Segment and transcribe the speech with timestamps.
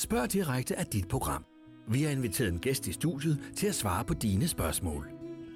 [0.00, 1.44] Spørg direkte af dit program.
[1.88, 5.10] Vi har inviteret en gæst i studiet til at svare på dine spørgsmål.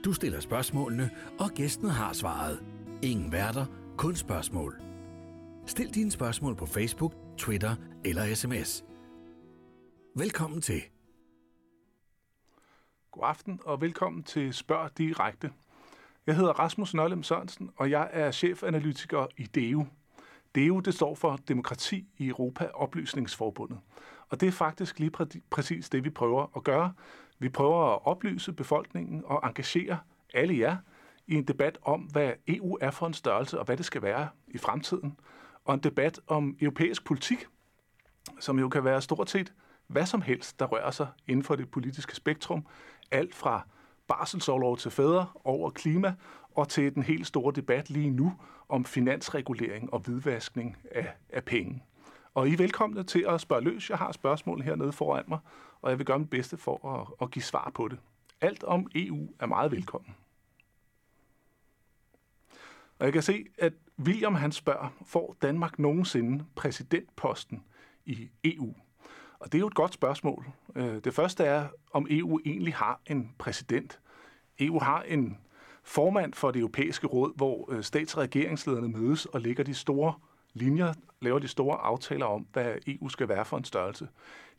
[0.04, 2.65] Du stiller spørgsmålene, og gæsten har svaret.
[3.03, 4.80] Ingen værter, kun spørgsmål.
[5.67, 8.85] Stil dine spørgsmål på Facebook, Twitter eller sms.
[10.17, 10.83] Velkommen til.
[13.11, 15.53] God aften og velkommen til Spørg Direkte.
[16.27, 19.87] Jeg hedder Rasmus Nørlem Sørensen, og jeg er chefanalytiker i DEU.
[20.55, 23.79] DEU det står for Demokrati i Europa Oplysningsforbundet.
[24.34, 26.92] Og det er faktisk lige præ- præcis det, vi prøver at gøre.
[27.38, 29.98] Vi prøver at oplyse befolkningen og engagere
[30.34, 30.76] alle jer
[31.26, 34.28] i en debat om, hvad EU er for en størrelse og hvad det skal være
[34.48, 35.16] i fremtiden.
[35.64, 37.46] Og en debat om europæisk politik,
[38.40, 39.52] som jo kan være stort set
[39.86, 42.66] hvad som helst, der rører sig inden for det politiske spektrum.
[43.10, 43.66] Alt fra
[44.09, 46.14] barselsårlov til fædre over klima
[46.51, 48.32] og til den helt store debat lige nu
[48.68, 51.82] om finansregulering og hvidvaskning af, af penge.
[52.34, 53.91] Og I er velkomne til at spørge løs.
[53.91, 55.38] Jeg har spørgsmål hernede foran mig,
[55.83, 57.99] og jeg vil gøre mit bedste for at, at give svar på det.
[58.41, 60.15] Alt om EU er meget velkommen.
[62.99, 67.65] Og jeg kan se, at William han spørger, får Danmark nogensinde præsidentposten
[68.07, 68.75] i EU?
[69.39, 70.47] Og det er jo et godt spørgsmål.
[70.77, 74.01] Øh, det første er, om EU egentlig har en præsident.
[74.59, 75.39] EU har en
[75.83, 80.15] formand for det europæiske råd, hvor øh, stats- og regeringslederne mødes og lægger de store
[80.55, 84.09] linjer, laver de store aftaler om, hvad EU skal være for en størrelse.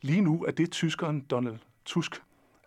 [0.02, 2.22] Lige nu er det tyskeren Donald Tusk,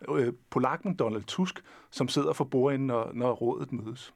[0.10, 4.14] øh, polakken Donald Tusk, som sidder for bordenden, når, når rådet mødes.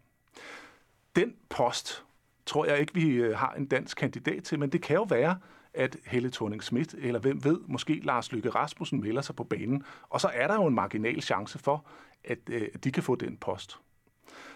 [1.16, 2.03] Den post
[2.45, 5.38] tror jeg ikke, vi øh, har en dansk kandidat til, men det kan jo være,
[5.73, 9.84] at Helle thorning Schmidt, eller hvem ved, måske Lars Lykke Rasmussen melder sig på banen,
[10.09, 11.86] og så er der jo en marginal chance for,
[12.23, 13.80] at øh, de kan få den post.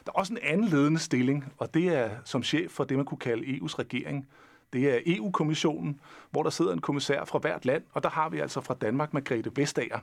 [0.06, 3.06] Der er også en anden ledende stilling, og det er som chef for det, man
[3.06, 4.28] kunne kalde EU's regering.
[4.74, 6.00] Det er EU-kommissionen,
[6.32, 9.14] hvor der sidder en kommissær fra hvert land, og der har vi altså fra Danmark
[9.14, 10.00] Margrethe Vestager.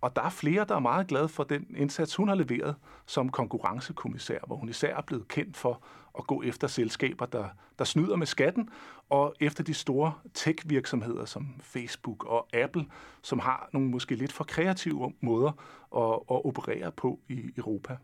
[0.00, 3.28] Og der er flere, der er meget glade for den indsats, hun har leveret som
[3.28, 5.82] konkurrencekommissær, hvor hun især er blevet kendt for
[6.18, 8.68] at gå efter selskaber, der, der snyder med skatten,
[9.08, 12.86] og efter de store tech-virksomheder som Facebook og Apple,
[13.22, 15.52] som har nogle måske lidt for kreative måder
[15.96, 17.96] at, at operere på i Europa.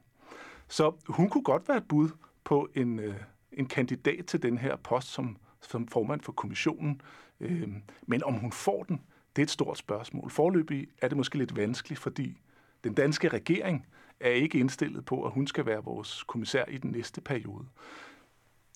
[0.69, 2.09] Så hun kunne godt være et bud
[2.45, 3.15] på en, øh,
[3.53, 5.37] en kandidat til den her post som,
[5.69, 7.01] som formand for kommissionen.
[7.41, 7.69] Øh,
[8.07, 9.01] men om hun får den,
[9.37, 10.31] det er et stort spørgsmål.
[10.31, 12.41] Forløbig er det måske lidt vanskeligt, fordi
[12.85, 13.87] den danske regering
[14.21, 17.65] er ikke indstillet på, at hun skal være vores kommissær i den næste periode.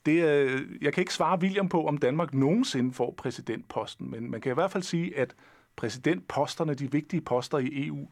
[0.07, 4.41] Det øh, jeg kan ikke svare William på, om Danmark nogensinde får præsidentposten, men man
[4.41, 5.35] kan i hvert fald sige, at
[5.77, 8.09] præsidentposterne, de vigtige poster i EU,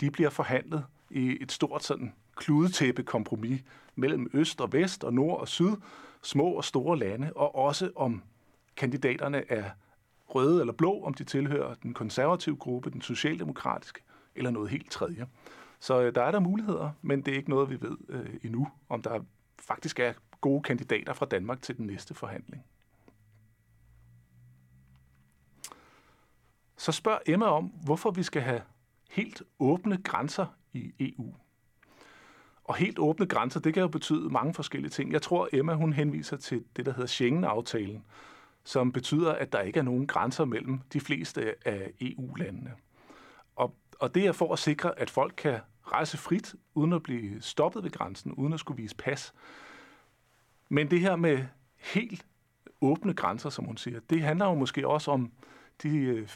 [0.00, 3.60] de bliver forhandlet i et stort sådan kludetæppe kompromis
[3.94, 5.76] mellem øst og vest og nord og syd,
[6.22, 8.22] små og store lande, og også om
[8.76, 9.70] kandidaterne er
[10.28, 14.00] røde eller blå, om de tilhører den konservative gruppe, den socialdemokratiske
[14.34, 15.26] eller noget helt tredje.
[15.80, 18.68] Så øh, der er der muligheder, men det er ikke noget, vi ved øh, endnu,
[18.88, 19.20] om der
[19.58, 22.64] faktisk er gode kandidater fra Danmark til den næste forhandling.
[26.76, 28.62] Så spørger Emma om, hvorfor vi skal have
[29.10, 31.34] helt åbne grænser i EU.
[32.68, 35.12] Og helt åbne grænser, det kan jo betyde mange forskellige ting.
[35.12, 38.04] Jeg tror, Emma hun henviser til det, der hedder Schengen-aftalen,
[38.64, 42.72] som betyder, at der ikke er nogen grænser mellem de fleste af EU-landene.
[43.56, 47.42] Og, og det er for at sikre, at folk kan rejse frit, uden at blive
[47.42, 49.34] stoppet ved grænsen, uden at skulle vise pas.
[50.68, 51.44] Men det her med
[51.76, 52.26] helt
[52.80, 55.32] åbne grænser, som hun siger, det handler jo måske også om
[55.82, 56.28] de øh,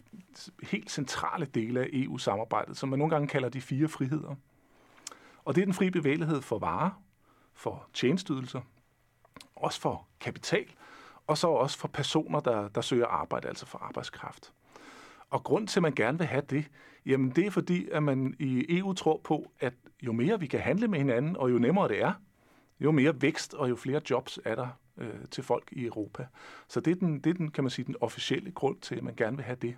[0.63, 4.35] helt centrale dele af EU-samarbejdet, som man nogle gange kalder de fire friheder.
[5.45, 7.03] Og det er den frie bevægelighed for varer,
[7.55, 8.61] for tjenesteydelser,
[9.57, 10.67] også for kapital,
[11.27, 14.53] og så også for personer, der, der søger arbejde, altså for arbejdskraft.
[15.31, 16.65] Og grund til, at man gerne vil have det,
[17.07, 20.61] jamen det er fordi, at man i EU tror på, at jo mere vi kan
[20.61, 22.13] handle med hinanden, og jo nemmere det er,
[22.81, 26.27] jo mere vækst og jo flere jobs er der øh, til folk i Europa.
[26.69, 29.03] Så det er, den, det er den, kan man sige, den officielle grund til, at
[29.03, 29.77] man gerne vil have det.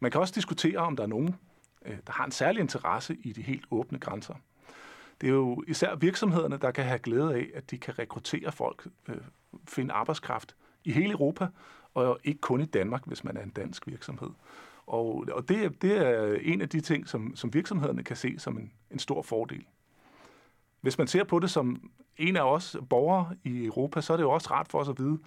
[0.00, 1.36] Man kan også diskutere, om der er nogen,
[1.86, 4.34] øh, der har en særlig interesse i de helt åbne grænser.
[5.20, 8.86] Det er jo især virksomhederne, der kan have glæde af, at de kan rekruttere folk,
[9.08, 9.16] øh,
[9.68, 11.46] finde arbejdskraft i hele Europa,
[11.94, 14.30] og ikke kun i Danmark, hvis man er en dansk virksomhed.
[14.86, 18.58] Og, og det, det er en af de ting, som, som virksomhederne kan se som
[18.58, 19.64] en, en stor fordel.
[20.80, 24.24] Hvis man ser på det som en af os borgere i Europa, så er det
[24.24, 25.18] jo også rart for os at vide,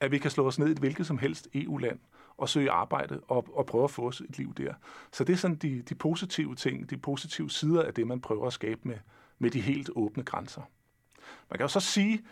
[0.00, 1.98] at vi kan slå os ned i et hvilket som helst EU-land
[2.36, 4.74] og søge arbejde og, og prøve at få os et liv der.
[5.12, 8.46] Så det er sådan de, de positive ting, de positive sider af det, man prøver
[8.46, 8.96] at skabe med,
[9.38, 10.62] med de helt åbne grænser.
[11.50, 12.24] Man kan jo så sige,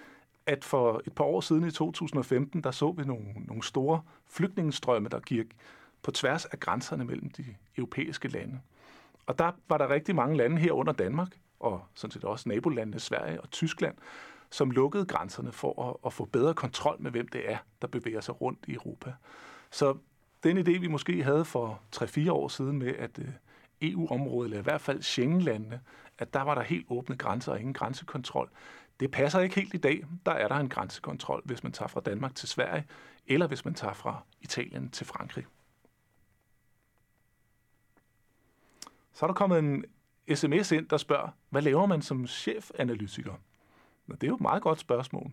[0.47, 5.09] at for et par år siden i 2015, der så vi nogle, nogle store flygtningestrømme,
[5.09, 5.47] der gik
[6.03, 7.45] på tværs af grænserne mellem de
[7.77, 8.61] europæiske lande.
[9.27, 11.29] Og der var der rigtig mange lande her under Danmark,
[11.61, 13.95] og sådan set også nabolandene Sverige og Tyskland,
[14.51, 18.21] som lukkede grænserne for at, at få bedre kontrol med, hvem det er, der bevæger
[18.21, 19.13] sig rundt i Europa.
[19.71, 19.97] Så
[20.43, 23.29] den idé, vi måske havde for 3-4 år siden med, at øh,
[23.83, 25.81] EU-området, eller i hvert fald Schengen-landene,
[26.19, 28.51] at der var der helt åbne grænser og ingen grænsekontrol.
[29.01, 30.05] Det passer ikke helt i dag.
[30.27, 32.87] Der er der en grænsekontrol, hvis man tager fra Danmark til Sverige,
[33.27, 35.47] eller hvis man tager fra Italien til Frankrig.
[39.13, 39.85] Så er der kommet en
[40.35, 43.33] sms ind, der spørger, hvad laver man som chefanalytiker?
[44.11, 45.31] Det er jo et meget godt spørgsmål.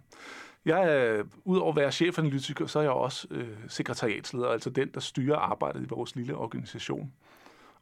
[0.65, 4.99] Jeg er, udover at være chefanalytiker, så er jeg også øh, sekretariatsleder, altså den, der
[4.99, 7.13] styrer arbejdet i vores lille organisation.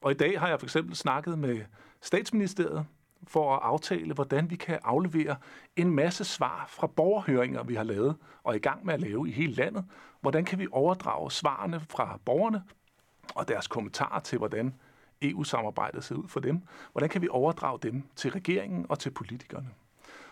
[0.01, 1.61] Og i dag har jeg for eksempel snakket med
[2.01, 2.85] statsministeriet
[3.27, 5.35] for at aftale, hvordan vi kan aflevere
[5.75, 9.29] en masse svar fra borgerhøringer, vi har lavet og er i gang med at lave
[9.29, 9.85] i hele landet.
[10.21, 12.63] Hvordan kan vi overdrage svarene fra borgerne
[13.35, 14.75] og deres kommentarer til, hvordan
[15.21, 16.61] EU-samarbejdet ser ud for dem?
[16.91, 19.69] Hvordan kan vi overdrage dem til regeringen og til politikerne?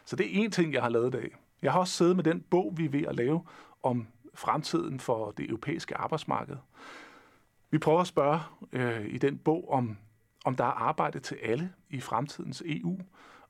[0.06, 1.36] Så det er en ting, jeg har lavet i dag.
[1.62, 3.44] Jeg har også siddet med den bog, vi er ved at lave
[3.84, 6.56] om fremtiden for det europæiske arbejdsmarked.
[7.72, 8.40] Vi prøver at spørge
[8.72, 9.98] øh, i den bog, om,
[10.46, 13.00] om der er arbejde til alle i fremtidens EU,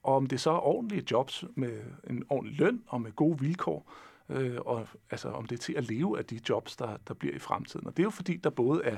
[0.04, 3.92] og om det så er ordentlige jobs med en ordentlig løn og med gode vilkår,
[4.30, 7.36] øh, og altså om det er til at leve af de jobs, der, der bliver
[7.36, 7.88] i fremtiden.
[7.88, 8.98] Og det er jo fordi, der både er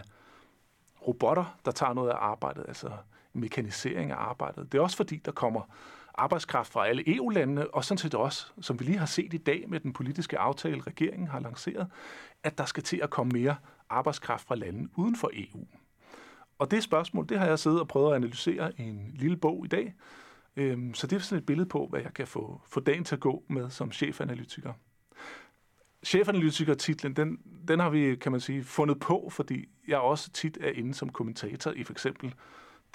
[1.07, 2.91] robotter, der tager noget af arbejdet, altså
[3.33, 4.71] mekanisering af arbejdet.
[4.71, 5.61] Det er også fordi, der kommer
[6.13, 9.65] arbejdskraft fra alle EU-landene, og sådan set også, som vi lige har set i dag
[9.67, 11.87] med den politiske aftale, regeringen har lanceret,
[12.43, 13.55] at der skal til at komme mere
[13.91, 15.67] arbejdskraft fra lande uden for EU.
[16.59, 19.65] Og det spørgsmål, det har jeg siddet og prøvet at analysere i en lille bog
[19.65, 19.93] i dag.
[20.55, 23.15] Øhm, så det er sådan et billede på, hvad jeg kan få, få dagen til
[23.15, 24.73] at gå med som chefanalytiker.
[26.03, 30.71] Chefanalytiker-titlen, den, den har vi, kan man sige, fundet på, fordi jeg også tit er
[30.71, 32.33] inde som kommentator i for eksempel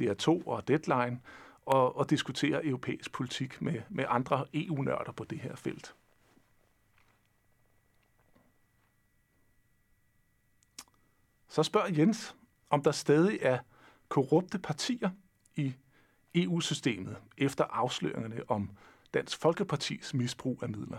[0.02, 1.20] DR2 og Deadline,
[1.66, 5.94] og, og diskutere europæisk politik med, med andre EU-nørder på det her felt.
[11.56, 12.36] Så spørger Jens,
[12.70, 13.58] om der stadig er
[14.08, 15.10] korrupte partier
[15.54, 15.74] i
[16.34, 18.70] EU-systemet efter afsløringerne om
[19.14, 20.98] Dansk Folkepartis misbrug af midler.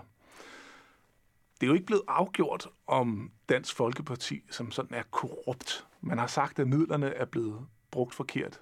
[1.61, 5.87] Det er jo ikke blevet afgjort, om Dansk Folkeparti som sådan er korrupt.
[6.01, 8.61] Man har sagt, at midlerne er blevet brugt forkert.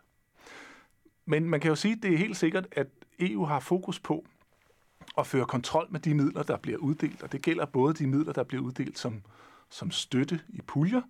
[1.25, 2.87] Men man kan jo sige, at det er helt sikkert, at
[3.19, 4.25] EU har fokus på
[5.17, 7.23] at føre kontrol med de midler, der bliver uddelt.
[7.23, 9.21] Og det gælder både de midler, der bliver uddelt som,
[9.69, 11.01] som støtte i puljer.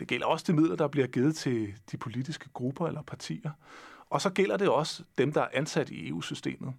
[0.00, 3.50] Det gælder også de midler, der bliver givet til de politiske grupper eller partier.
[4.10, 6.74] Og så gælder det også dem, der er ansat i EU-systemet.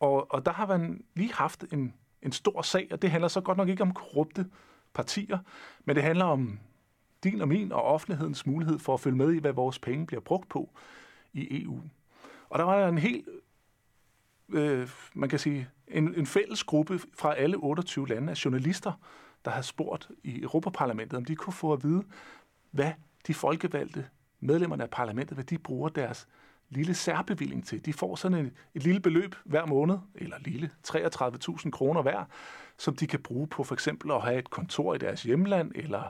[0.00, 3.40] Og, og der har man lige haft en, en stor sag, og det handler så
[3.40, 4.46] godt nok ikke om korrupte
[4.94, 5.38] partier,
[5.84, 6.58] men det handler om
[7.24, 10.20] din og min og offentlighedens mulighed for at følge med i, hvad vores penge bliver
[10.20, 10.70] brugt på
[11.32, 11.80] i EU.
[12.48, 13.28] Og der var en helt,
[14.48, 18.92] øh, man kan sige, en, en fælles gruppe fra alle 28 lande af journalister,
[19.44, 22.04] der havde spurgt i Europaparlamentet, om de kunne få at vide,
[22.70, 22.92] hvad
[23.26, 24.06] de folkevalgte
[24.40, 26.28] medlemmerne af parlamentet, hvad de bruger deres
[26.68, 27.86] lille særbevilling til.
[27.86, 32.24] De får sådan et, et lille beløb hver måned, eller lille 33.000 kroner hver,
[32.78, 36.02] som de kan bruge på for eksempel at have et kontor i deres hjemland, eller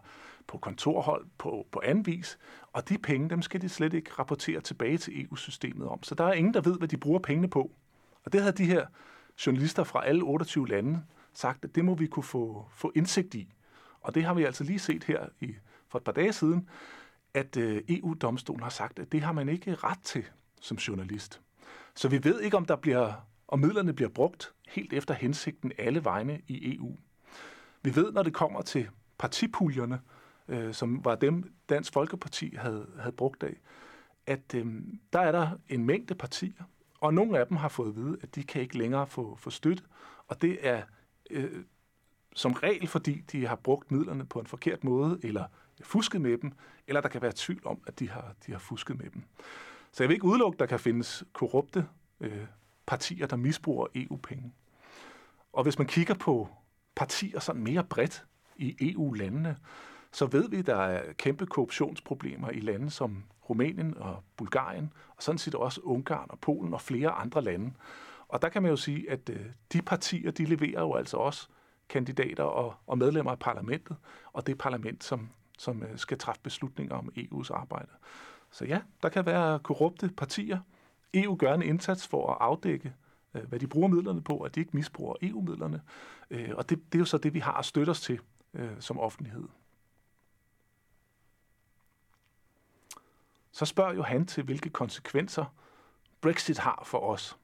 [0.47, 2.39] på kontorhold på, på anden vis.
[2.73, 6.03] Og de penge, dem skal de slet ikke rapportere tilbage til EU-systemet om.
[6.03, 7.71] Så der er ingen, der ved, hvad de bruger pengene på.
[8.25, 8.87] Og det havde de her
[9.47, 11.03] journalister fra alle 28 lande
[11.33, 13.53] sagt, at det må vi kunne få, få indsigt i.
[14.01, 15.55] Og det har vi altså lige set her i,
[15.91, 16.69] for et par dage siden,
[17.35, 20.25] at øh, EU-domstolen har sagt, at det har man ikke ret til
[20.61, 21.41] som journalist.
[21.95, 23.13] Så vi ved ikke, om der bliver,
[23.49, 26.97] om midlerne bliver brugt helt efter hensigten alle vegne i EU.
[27.83, 30.01] Vi ved, når det kommer til partipuljerne,
[30.49, 33.57] øh, som var dem, Dansk Folkeparti havde, havde brugt af,
[34.27, 34.67] at øh,
[35.13, 36.65] der er der en mængde partier,
[37.01, 39.51] og nogle af dem har fået at vide, at de kan ikke længere få, få
[39.51, 39.83] støtte,
[40.29, 40.83] og det er
[41.31, 41.65] øh,
[42.35, 45.45] som regel, fordi de har brugt midlerne på en forkert måde, eller
[45.83, 46.53] fusket med dem,
[46.87, 49.23] eller der kan være tvivl om, at de har, de har fusket med dem.
[49.93, 51.87] Så jeg vil ikke udelukke, at der kan findes korrupte
[52.21, 52.47] øh,
[52.87, 54.53] partier, der misbruger EU-penge.
[55.53, 56.49] Og hvis man kigger på
[56.95, 58.25] partier sådan mere bredt
[58.57, 59.57] i EU-landene,
[60.13, 65.23] så ved vi, at der er kæmpe korruptionsproblemer i lande som Rumænien og Bulgarien, og
[65.23, 67.73] sådan set også Ungarn og Polen og flere andre lande.
[68.29, 71.49] Og der kan man jo sige, at øh, de partier, de leverer jo altså også
[71.89, 73.97] kandidater og, og medlemmer af parlamentet,
[74.33, 75.29] og det parlament, som,
[75.61, 77.91] som øh, skal træffe beslutninger om EU's arbejde.
[78.51, 80.61] Så ja, der kan være korrupte partier.
[81.15, 82.95] EU gør en indsats for at afdække,
[83.35, 85.83] øh, hvad de bruger midlerne på, at de ikke misbruger EU-midlerne.
[86.31, 88.21] Øh, og det, det er jo så det, vi har at støtte os til
[88.81, 89.49] som offentlighed.
[93.53, 95.45] så spørger jo han til, hvilke konsekvenser
[96.21, 97.37] Brexit har for os.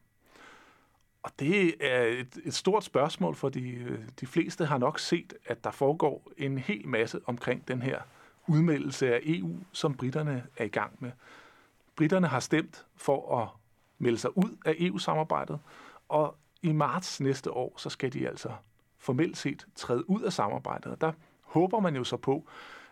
[1.27, 5.35] Og det er et, et stort spørgsmål, for de, øh, de fleste har nok set,
[5.47, 8.01] at der foregår en hel masse omkring den her
[8.47, 11.11] udmeldelse af EU, som britterne er i gang med.
[11.97, 13.49] Britterne har stemt for at
[13.99, 15.59] melde sig ud af EU-samarbejdet,
[16.09, 18.51] og i marts næste år, så skal de altså
[18.99, 20.93] formelt set træde ud af samarbejdet.
[20.93, 22.49] Og der håber man jo så på,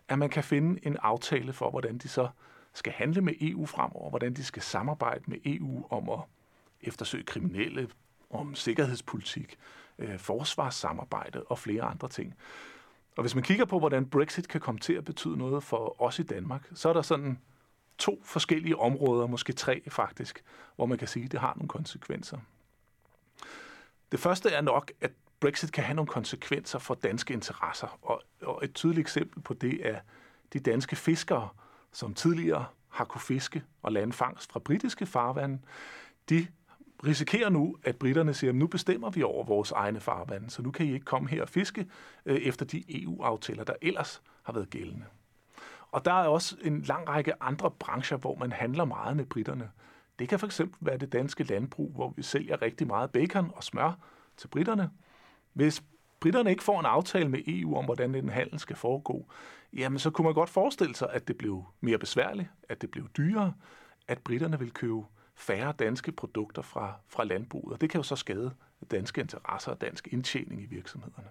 [0.09, 2.29] at man kan finde en aftale for, hvordan de så
[2.73, 6.21] skal handle med EU fremover, hvordan de skal samarbejde med EU om at
[6.81, 7.89] eftersøge kriminelle,
[8.35, 9.59] om sikkerhedspolitik,
[9.99, 12.35] øh, forsvarssamarbejde og flere andre ting.
[13.17, 16.19] Og hvis man kigger på, hvordan Brexit kan komme til at betyde noget for os
[16.19, 17.39] i Danmark, så er der sådan
[17.99, 20.45] to forskellige områder, måske tre faktisk,
[20.77, 22.39] hvor man kan sige, at det har nogle konsekvenser.
[24.13, 25.11] Det første er nok, at
[25.41, 29.89] Brexit kan have nogle konsekvenser for danske interesser, og, og et tydeligt eksempel på det
[29.89, 30.01] er
[30.53, 31.49] de danske fiskere,
[31.93, 35.59] som tidligere har kunne fiske og lande fangst fra britiske farvande.
[36.29, 36.47] De
[37.07, 40.71] risikerer nu, at britterne siger, at nu bestemmer vi over vores egne farvande, så nu
[40.71, 41.87] kan I ikke komme her og fiske
[42.27, 45.05] øh, efter de EU-aftaler, der ellers har været gældende.
[45.91, 49.71] Og der er også en lang række andre brancher, hvor man handler meget med britterne.
[50.19, 53.99] Det kan fx være det danske landbrug, hvor vi sælger rigtig meget bacon og smør
[54.37, 54.91] til britterne.
[55.53, 55.83] Hvis
[56.21, 59.27] britterne ikke får en aftale med EU om, hvordan den handel skal foregå,
[59.73, 63.09] jamen så kunne man godt forestille sig, at det blev mere besværligt, at det blev
[63.09, 63.53] dyrere,
[64.09, 65.03] at britterne vil købe
[65.35, 68.55] færre danske produkter fra, fra landbruget, og det kan jo så skade
[68.91, 71.29] danske interesser og dansk indtjening i virksomhederne.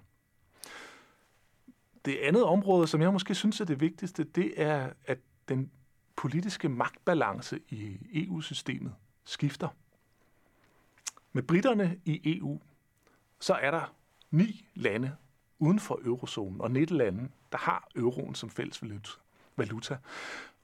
[2.06, 5.20] Det andet område, som jeg måske synes er det vigtigste, det er, at
[5.50, 5.72] den
[6.16, 9.68] politiske magtbalance i EU-systemet skifter.
[11.34, 12.62] Med britterne i EU,
[13.40, 13.96] så er der
[14.32, 15.16] ni lande
[15.60, 18.84] uden for eurozonen, og 19 lande, der har euroen som fælles
[19.58, 19.98] valuta.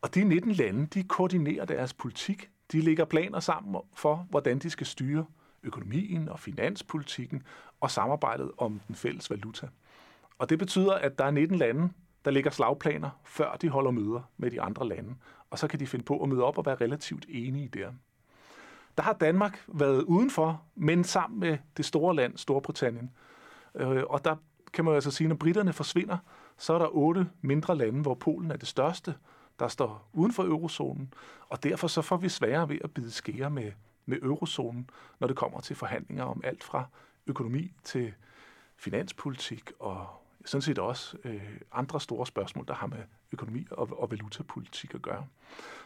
[0.01, 2.49] Og de 19 lande, de koordinerer deres politik.
[2.71, 5.25] De lægger planer sammen for, hvordan de skal styre
[5.63, 7.43] økonomien og finanspolitikken
[7.79, 9.67] og samarbejdet om den fælles valuta.
[10.37, 11.89] Og det betyder, at der er 19 lande,
[12.25, 15.15] der ligger slagplaner, før de holder møder med de andre lande.
[15.49, 17.91] Og så kan de finde på at møde op og være relativt enige der.
[18.97, 23.11] Der har Danmark været udenfor, men sammen med det store land, Storbritannien.
[23.75, 24.35] Øh, og der
[24.73, 26.17] kan man jo altså sige, når britterne forsvinder,
[26.57, 29.15] så er der otte mindre lande, hvor Polen er det største,
[29.59, 31.13] der står uden for eurozonen.
[31.49, 33.71] Og derfor så får vi sværere ved at bide skære med,
[34.05, 34.89] med eurozonen,
[35.19, 36.85] når det kommer til forhandlinger om alt fra
[37.27, 38.13] økonomi til
[38.75, 40.07] finanspolitik og
[40.45, 45.01] sådan set også øh, andre store spørgsmål, der har med økonomi og, og valutapolitik at
[45.01, 45.25] gøre.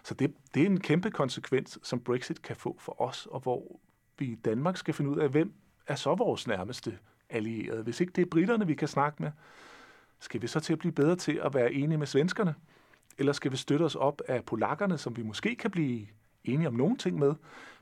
[0.03, 3.79] Så det, det er en kæmpe konsekvens, som Brexit kan få for os, og hvor
[4.17, 5.53] vi i Danmark skal finde ud af, hvem
[5.87, 6.97] er så vores nærmeste
[7.29, 7.83] allierede.
[7.83, 9.31] Hvis ikke det er britterne, vi kan snakke med,
[10.19, 12.55] skal vi så til at blive bedre til at være enige med svenskerne?
[13.17, 16.07] Eller skal vi støtte os op af polakkerne, som vi måske kan blive
[16.43, 17.33] enige om nogle ting med,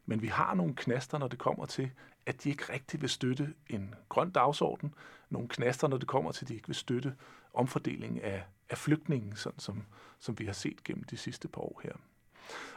[0.06, 1.92] men vi har nogle knaster, når det kommer til,
[2.26, 4.94] at de ikke rigtig vil støtte en grøn dagsorden.
[5.30, 7.16] Nogle knaster, når det kommer til, at de ikke vil støtte
[7.54, 9.84] omfordeling af, af flygtningen, sådan som,
[10.20, 11.94] som vi har set gennem de sidste par år her.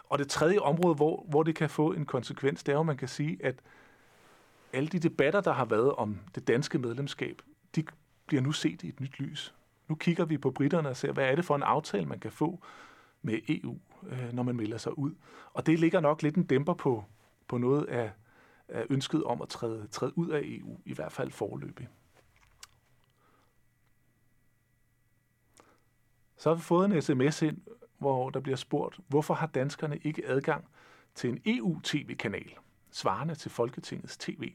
[0.08, 2.87] Og det tredje område, hvor, hvor det kan få en konsekvens, det er jo, at
[2.87, 3.54] man kan sige, at
[4.73, 7.42] alle de debatter, der har været om det danske medlemskab,
[7.76, 7.84] de
[8.26, 9.54] bliver nu set i et nyt lys.
[9.88, 12.32] Nu kigger vi på britterne og ser, hvad er det for en aftale, man kan
[12.32, 12.64] få
[13.22, 15.14] med EU, øh, når man melder sig ud.
[15.52, 17.04] Og det ligger nok lidt en dæmper på,
[17.48, 18.12] på noget af,
[18.68, 21.88] af ønsket om at træde, træde ud af EU, i hvert fald forløbig.
[26.36, 27.58] Så har vi fået en sms ind,
[27.98, 30.64] hvor der bliver spurgt, hvorfor har danskerne ikke adgang
[31.14, 32.54] til en EU-tv-kanal,
[32.90, 34.52] svarende til Folketingets tv?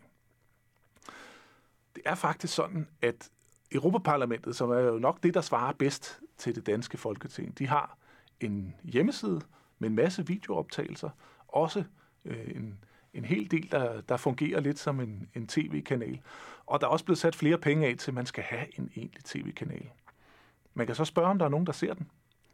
[1.95, 3.29] Det er faktisk sådan, at
[3.71, 7.97] Europaparlamentet, som er jo nok det, der svarer bedst til det danske folketing, de har
[8.39, 9.41] en hjemmeside
[9.79, 11.09] med en masse videooptagelser,
[11.47, 11.83] også
[12.25, 12.77] øh, en,
[13.13, 16.19] en hel del, der, der fungerer lidt som en, en tv-kanal.
[16.65, 18.91] Og der er også blevet sat flere penge af til, at man skal have en
[18.95, 19.89] egentlig tv-kanal.
[20.73, 22.07] Man kan så spørge, om der er nogen, der ser den.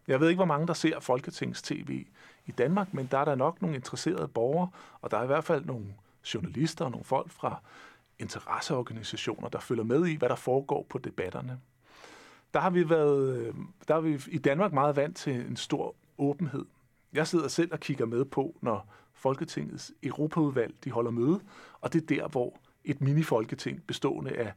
[0.08, 2.06] Jeg ved ikke, hvor mange, der ser Folketings TV
[2.46, 4.70] i Danmark, men der er der nok nogle interesserede borgere,
[5.02, 5.86] og der er i hvert fald nogle
[6.34, 7.62] journalister og nogle folk fra
[8.20, 11.60] interesseorganisationer, der følger med i, hvad der foregår på debatterne.
[12.54, 13.54] Der har vi været, øh,
[13.88, 16.66] der har vi i Danmark meget vant til en stor åbenhed.
[17.14, 21.40] Jeg sidder selv og kigger med på, når Folketingets Europaudvalg de holder møde,
[21.82, 24.54] og det er der, hvor et mini-folketing bestående af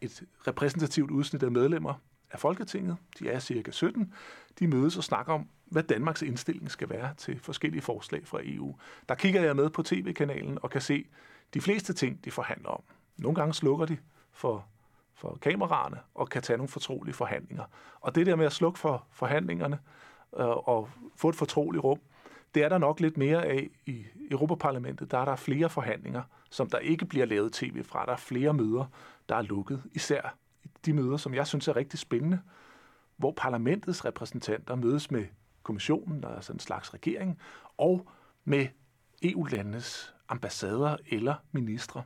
[0.00, 1.94] et repræsentativt udsnit af medlemmer
[2.30, 4.14] af Folketinget, de er cirka 17,
[4.58, 8.76] de mødes og snakker om, hvad Danmarks indstilling skal være til forskellige forslag fra EU.
[9.08, 11.06] Der kigger jeg med på tv-kanalen og kan se
[11.54, 12.82] de fleste ting, de forhandler om.
[13.22, 13.98] Nogle gange slukker de
[14.32, 14.64] for,
[15.14, 17.64] for kameraerne og kan tage nogle fortrolige forhandlinger.
[18.00, 19.78] Og det der med at slukke for forhandlingerne
[20.38, 21.98] øh, og få et fortroligt rum,
[22.54, 25.10] Det er der nok lidt mere af i Europaparlamentet.
[25.10, 28.06] Der er der flere forhandlinger, som der ikke bliver lavet tv fra.
[28.06, 28.84] Der er flere møder,
[29.28, 29.82] der er lukket.
[29.92, 30.34] Især
[30.86, 32.40] de møder, som jeg synes er rigtig spændende,
[33.16, 35.24] hvor parlamentets repræsentanter mødes med
[35.62, 37.38] kommissionen, der er sådan en slags regering,
[37.78, 38.08] og
[38.44, 38.66] med
[39.22, 42.02] EU-landenes ambassader eller ministre.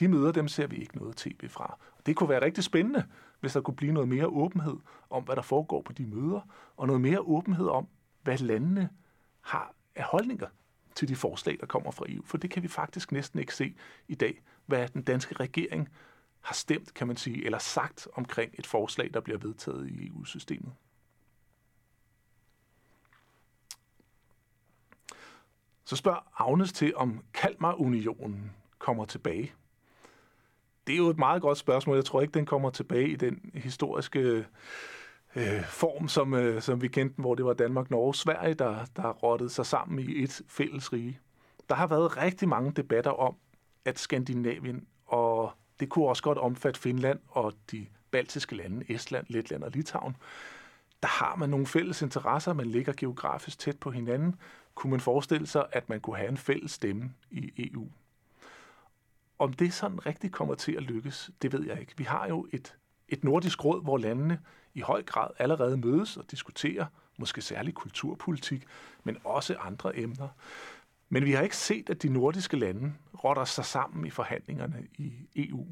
[0.00, 1.78] De møder, dem ser vi ikke noget tv fra.
[2.06, 3.04] Det kunne være rigtig spændende,
[3.40, 4.76] hvis der kunne blive noget mere åbenhed
[5.10, 6.40] om, hvad der foregår på de møder,
[6.76, 7.88] og noget mere åbenhed om,
[8.22, 8.90] hvad landene
[9.40, 10.48] har af holdninger
[10.94, 12.22] til de forslag, der kommer fra EU.
[12.24, 13.74] For det kan vi faktisk næsten ikke se
[14.08, 15.88] i dag, hvad den danske regering
[16.40, 20.72] har stemt, kan man sige, eller sagt omkring et forslag, der bliver vedtaget i EU-systemet.
[25.84, 29.52] Så spørger Agnes til, om Kalmarunionen kommer tilbage.
[30.86, 31.96] Det er jo et meget godt spørgsmål.
[31.96, 34.46] Jeg tror ikke, den kommer tilbage i den historiske
[35.36, 38.84] øh, form, som, øh, som vi kendte hvor det var Danmark, Norge og Sverige, der,
[38.96, 41.18] der rottede sig sammen i et fælles rige.
[41.68, 43.34] Der har været rigtig mange debatter om,
[43.84, 49.62] at Skandinavien, og det kunne også godt omfatte Finland og de baltiske lande, Estland, Letland
[49.62, 50.16] og Litauen,
[51.02, 54.34] der har man nogle fælles interesser, man ligger geografisk tæt på hinanden.
[54.74, 57.88] Kunne man forestille sig, at man kunne have en fælles stemme i EU?
[59.38, 61.94] Om det sådan rigtig kommer til at lykkes, det ved jeg ikke.
[61.96, 62.76] Vi har jo et,
[63.08, 64.40] et nordisk råd, hvor landene
[64.74, 66.86] i høj grad allerede mødes og diskuterer,
[67.16, 68.66] måske særligt kulturpolitik,
[69.04, 70.28] men også andre emner.
[71.08, 72.92] Men vi har ikke set, at de nordiske lande
[73.24, 75.66] rotter sig sammen i forhandlingerne i EU.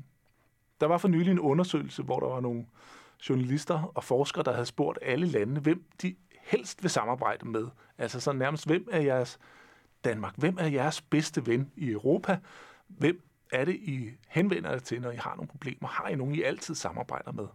[0.80, 2.66] Der var for nylig en undersøgelse, hvor der var nogle
[3.28, 7.66] journalister og forskere, der havde spurgt alle lande, hvem de helst vil samarbejde med.
[7.98, 9.38] Altså så nærmest, hvem er jeres
[10.04, 10.34] Danmark?
[10.36, 12.38] Hvem er jeres bedste ven i Europa?
[12.88, 15.88] Hvem er det, I henvender jer til, når I har nogle problemer?
[15.88, 17.46] Har I nogen, I altid samarbejder med?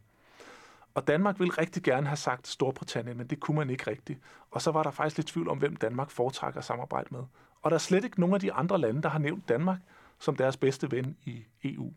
[0.93, 4.19] Og Danmark ville rigtig gerne have sagt Storbritannien, men det kunne man ikke rigtigt.
[4.51, 7.23] Og så var der faktisk lidt tvivl om, hvem Danmark foretrækker at samarbejde med.
[7.61, 9.79] Og der er slet ikke nogen af de andre lande, der har nævnt Danmark
[10.19, 11.93] som deres bedste ven i EU.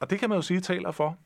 [0.00, 1.16] Og det kan man jo sige taler for,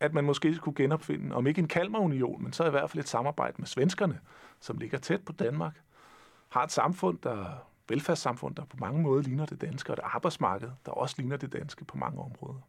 [0.00, 3.08] at man måske skulle genopfinde, om ikke en Kalmarunion, men så i hvert fald et
[3.08, 4.20] samarbejde med svenskerne,
[4.60, 5.80] som ligger tæt på Danmark,
[6.48, 10.70] har et samfund, der velfærdssamfund, der på mange måder ligner det danske, og et arbejdsmarked,
[10.86, 12.60] der også ligner det danske på mange områder.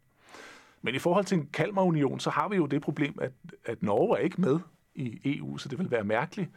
[0.82, 3.32] Men i forhold til en Kalmarunion, så har vi jo det problem, at,
[3.64, 4.58] at Norge er ikke med
[4.94, 6.50] i EU, så det vil være mærkeligt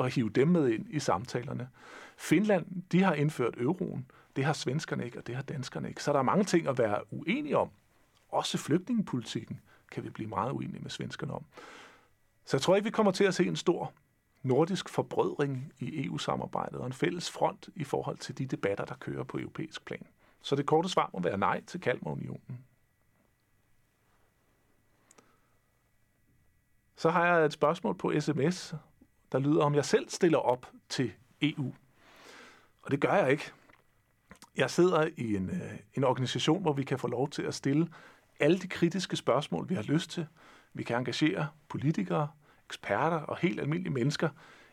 [0.00, 1.68] at hive dem med ind i samtalerne.
[2.16, 4.06] Finland, de har indført euroen.
[4.36, 6.02] Det har svenskerne ikke, og det har danskerne ikke.
[6.02, 7.70] Så der er mange ting at være uenige om.
[8.28, 11.44] Også flygtningepolitikken kan vi blive meget uenige med svenskerne om.
[12.44, 13.92] Så jeg tror ikke, vi kommer til at se en stor
[14.44, 19.24] nordisk forbrødring i EU-samarbejdet og en fælles front i forhold til de debatter, der kører
[19.24, 20.06] på europæisk plan.
[20.42, 22.64] Så det korte svar må være nej til Kalmarunionen.
[26.96, 28.74] Så har jeg et spørgsmål på sms,
[29.32, 31.74] der lyder, om jeg selv stiller op til EU.
[32.82, 33.50] Og det gør jeg ikke.
[34.56, 37.88] Jeg sidder i en, øh, en organisation, hvor vi kan få lov til at stille
[38.40, 40.26] alle de kritiske spørgsmål, vi har lyst til.
[40.72, 42.28] Vi kan engagere politikere,
[42.68, 44.28] eksperter og helt almindelige mennesker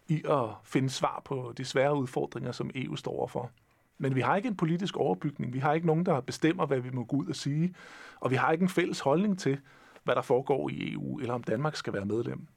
[0.07, 3.51] i at finde svar på de svære udfordringer, som EU står overfor.
[3.97, 5.53] Men vi har ikke en politisk overbygning.
[5.53, 7.75] Vi har ikke nogen, der bestemmer, hvad vi må gå ud og sige.
[8.19, 9.59] Og vi har ikke en fælles holdning til,
[10.03, 12.47] hvad der foregår i EU, eller om Danmark skal være medlem.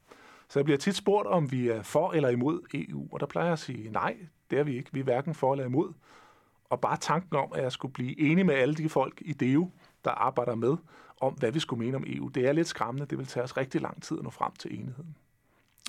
[0.49, 3.47] Så jeg bliver tit spurgt, om vi er for eller imod EU, og der plejer
[3.47, 4.17] jeg at sige, nej,
[4.49, 4.89] det er vi ikke.
[4.93, 5.93] Vi er hverken for eller imod.
[6.69, 9.71] Og bare tanken om, at jeg skulle blive enig med alle de folk i DEU,
[10.05, 10.77] der arbejder med,
[11.21, 13.05] om hvad vi skulle mene om EU, det er lidt skræmmende.
[13.05, 15.15] Det vil tage os rigtig lang tid at nå frem til enigheden.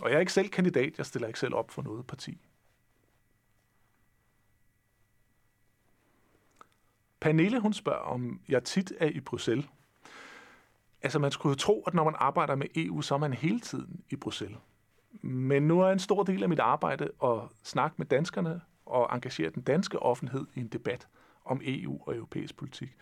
[0.03, 2.39] Og jeg er ikke selv kandidat, jeg stiller ikke selv op for noget parti.
[7.21, 9.67] Pernille, hun spørger, om jeg tit er i Bruxelles.
[11.03, 13.61] Altså, man skulle jo tro, at når man arbejder med EU, så er man hele
[13.61, 14.59] tiden i Bruxelles.
[15.23, 19.51] Men nu er en stor del af mit arbejde at snakke med danskerne og engagere
[19.51, 21.09] den danske offentlighed i en debat
[21.45, 22.97] om EU og europæisk politik.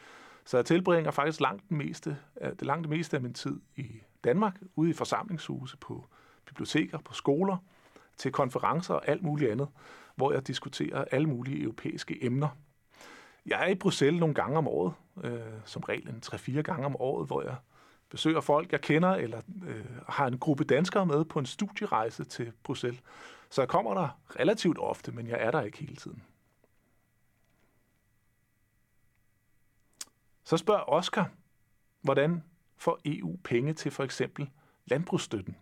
[0.44, 3.86] Så jeg tilbringer faktisk langt det meste, det langt det meste af min tid i
[4.24, 6.08] Danmark, ude i forsamlingshuse, på
[6.46, 7.56] biblioteker, på skoler,
[8.16, 9.68] til konferencer og alt muligt andet,
[10.16, 12.48] hvor jeg diskuterer alle mulige europæiske emner.
[13.46, 16.96] Jeg er i Bruxelles nogle gange om året, øh, som regel en 3-4 gange om
[16.96, 17.56] året, hvor jeg
[18.08, 22.52] besøger folk, jeg kender, eller øh, har en gruppe danskere med på en studierejse til
[22.62, 23.02] Bruxelles.
[23.50, 26.22] Så jeg kommer der relativt ofte, men jeg er der ikke hele tiden.
[30.44, 31.30] Så spørger Oscar,
[32.02, 32.42] hvordan
[32.76, 34.50] får EU penge til for eksempel
[34.86, 35.56] landbrugsstøtten?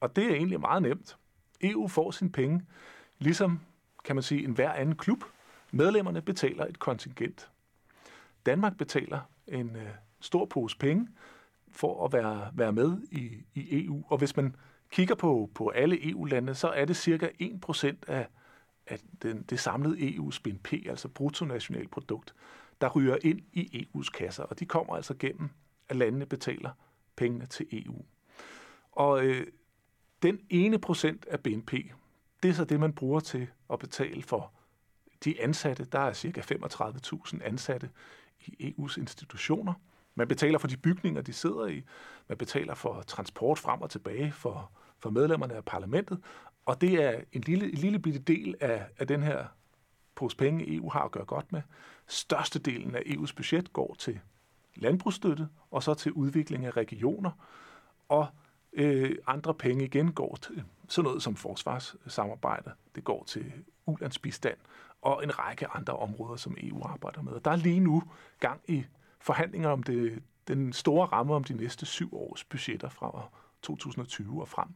[0.00, 1.16] Og det er egentlig meget nemt.
[1.60, 2.66] EU får sine penge,
[3.18, 3.60] ligesom
[4.04, 5.24] kan man sige en hver anden klub.
[5.72, 7.50] Medlemmerne betaler et kontingent.
[8.46, 9.88] Danmark betaler en øh,
[10.20, 11.08] stor pose penge
[11.70, 14.04] for at være, være med i, i EU.
[14.08, 14.56] Og hvis man
[14.90, 18.26] kigger på, på alle EU-lande, så er det cirka 1% af,
[18.86, 22.34] af den, det samlede EU's BNP, altså bruttonationalprodukt,
[22.80, 25.50] der ryger ind i EU's kasser, og de kommer altså gennem,
[25.88, 26.70] at landene betaler
[27.16, 28.04] pengene til EU.
[28.92, 29.46] Og øh,
[30.22, 31.72] den ene procent af BNP,
[32.42, 34.52] det er så det, man bruger til at betale for
[35.24, 35.84] de ansatte.
[35.84, 37.90] Der er cirka 35.000 ansatte
[38.40, 39.72] i EU's institutioner.
[40.14, 41.82] Man betaler for de bygninger, de sidder i.
[42.28, 46.20] Man betaler for transport frem og tilbage for, for medlemmerne af parlamentet.
[46.66, 49.44] Og det er en lille, en lille bitte del af, af den her
[50.14, 51.62] pose penge, EU har at gøre godt med.
[52.06, 54.20] Størstedelen af EU's budget går til
[54.74, 57.30] landbrugsstøtte, og så til udvikling af regioner.
[58.08, 58.26] Og
[58.72, 62.72] øh, andre penge igen går til sådan noget som forsvarssamarbejde.
[62.94, 63.52] Det går til
[63.86, 64.56] ulandsbistand
[65.02, 67.40] og en række andre områder, som EU arbejder med.
[67.40, 68.02] Der er lige nu
[68.40, 68.84] gang i
[69.20, 73.28] forhandlinger om det, den store ramme om de næste syv års budgetter fra
[73.62, 74.68] 2020 og frem.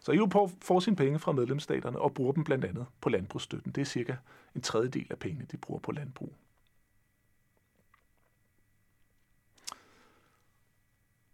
[0.00, 3.72] Så EU får sine penge fra medlemsstaterne og bruger dem blandt andet på landbrugsstøtten.
[3.72, 4.16] Det er cirka
[4.54, 6.34] en tredjedel af pengene, de bruger på landbrug.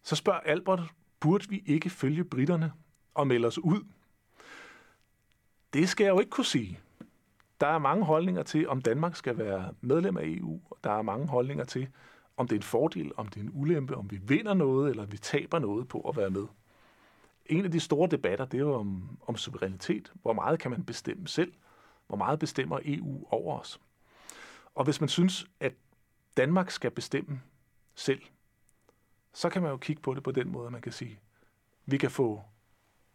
[0.02, 0.80] Så spørger Albert,
[1.24, 2.72] burde vi ikke følge britterne
[3.14, 3.84] og melde os ud?
[5.72, 6.80] Det skal jeg jo ikke kunne sige.
[7.60, 10.60] Der er mange holdninger til, om Danmark skal være medlem af EU.
[10.70, 11.88] og Der er mange holdninger til,
[12.36, 15.06] om det er en fordel, om det er en ulempe, om vi vinder noget, eller
[15.06, 16.46] vi taber noget på at være med.
[17.46, 20.12] En af de store debatter, det er jo om, om suverænitet.
[20.22, 21.52] Hvor meget kan man bestemme selv?
[22.06, 23.80] Hvor meget bestemmer EU over os?
[24.74, 25.74] Og hvis man synes, at
[26.36, 27.40] Danmark skal bestemme
[27.94, 28.20] selv,
[29.34, 31.18] så kan man jo kigge på det på den måde, at man kan sige,
[31.86, 32.42] vi kan få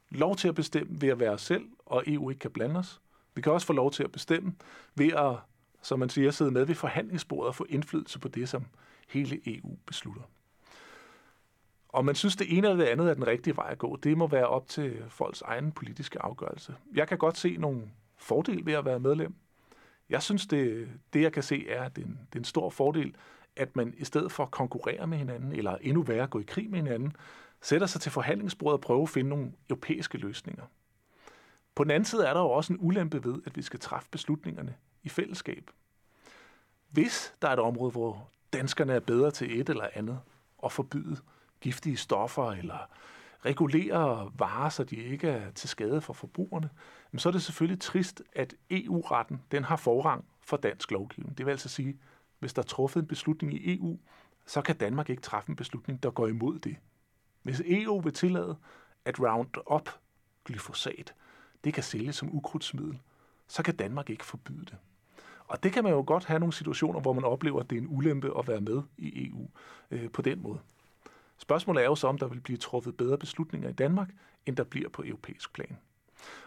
[0.09, 3.01] lov til at bestemme ved at være os selv, og EU ikke kan blande os.
[3.35, 4.55] Vi kan også få lov til at bestemme
[4.95, 5.35] ved at,
[5.81, 8.65] som man siger, sidde med ved forhandlingsbordet og få indflydelse på det, som
[9.07, 10.21] hele EU beslutter.
[11.89, 13.95] Og man synes, det ene eller det andet er den rigtige vej at gå.
[13.95, 16.75] Det må være op til folks egen politiske afgørelse.
[16.93, 17.81] Jeg kan godt se nogle
[18.17, 19.33] fordele ved at være medlem.
[20.09, 22.45] Jeg synes, det, det jeg kan se, er, at det er, en, det er en
[22.45, 23.15] stor fordel,
[23.55, 26.69] at man i stedet for at konkurrere med hinanden, eller endnu værre gå i krig
[26.69, 27.15] med hinanden,
[27.61, 30.63] sætter sig til forhandlingsbordet og prøver at finde nogle europæiske løsninger.
[31.75, 34.09] På den anden side er der jo også en ulempe ved, at vi skal træffe
[34.11, 35.71] beslutningerne i fællesskab.
[36.89, 40.19] Hvis der er et område, hvor danskerne er bedre til et eller andet,
[40.57, 41.17] og forbyde
[41.61, 42.89] giftige stoffer eller
[43.45, 46.69] regulere varer, så de ikke er til skade for forbrugerne,
[47.17, 51.37] så er det selvfølgelig trist, at EU-retten den har forrang for dansk lovgivning.
[51.37, 51.97] Det vil altså sige,
[52.39, 53.99] hvis der er truffet en beslutning i EU,
[54.45, 56.75] så kan Danmark ikke træffe en beslutning, der går imod det.
[57.43, 58.57] Hvis EU vil tillade,
[59.05, 59.89] at Roundup,
[60.45, 61.13] glyfosat,
[61.63, 62.99] det kan sælges som ukrudtsmiddel,
[63.47, 64.77] så kan Danmark ikke forbyde det.
[65.47, 67.81] Og det kan man jo godt have nogle situationer, hvor man oplever, at det er
[67.81, 69.47] en ulempe at være med i EU
[69.91, 70.59] øh, på den måde.
[71.37, 74.09] Spørgsmålet er jo så, om der vil blive truffet bedre beslutninger i Danmark,
[74.45, 75.77] end der bliver på europæisk plan.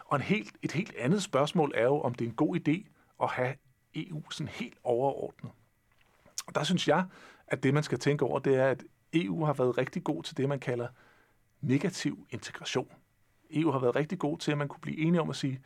[0.05, 2.89] Og en helt, et helt andet spørgsmål er jo, om det er en god idé
[3.23, 3.55] at have
[3.95, 5.51] EU sådan helt overordnet.
[6.45, 7.05] Og der synes jeg,
[7.47, 10.37] at det man skal tænke over, det er, at EU har været rigtig god til
[10.37, 10.87] det, man kalder
[11.61, 12.87] negativ integration.
[13.51, 15.61] EU har været rigtig god til, at man kunne blive enige om at sige, at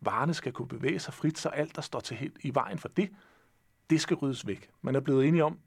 [0.00, 2.88] varerne skal kunne bevæge sig frit, så alt, der står til helt i vejen for
[2.88, 3.10] det,
[3.90, 4.70] det skal ryddes væk.
[4.82, 5.58] Man er blevet enige om,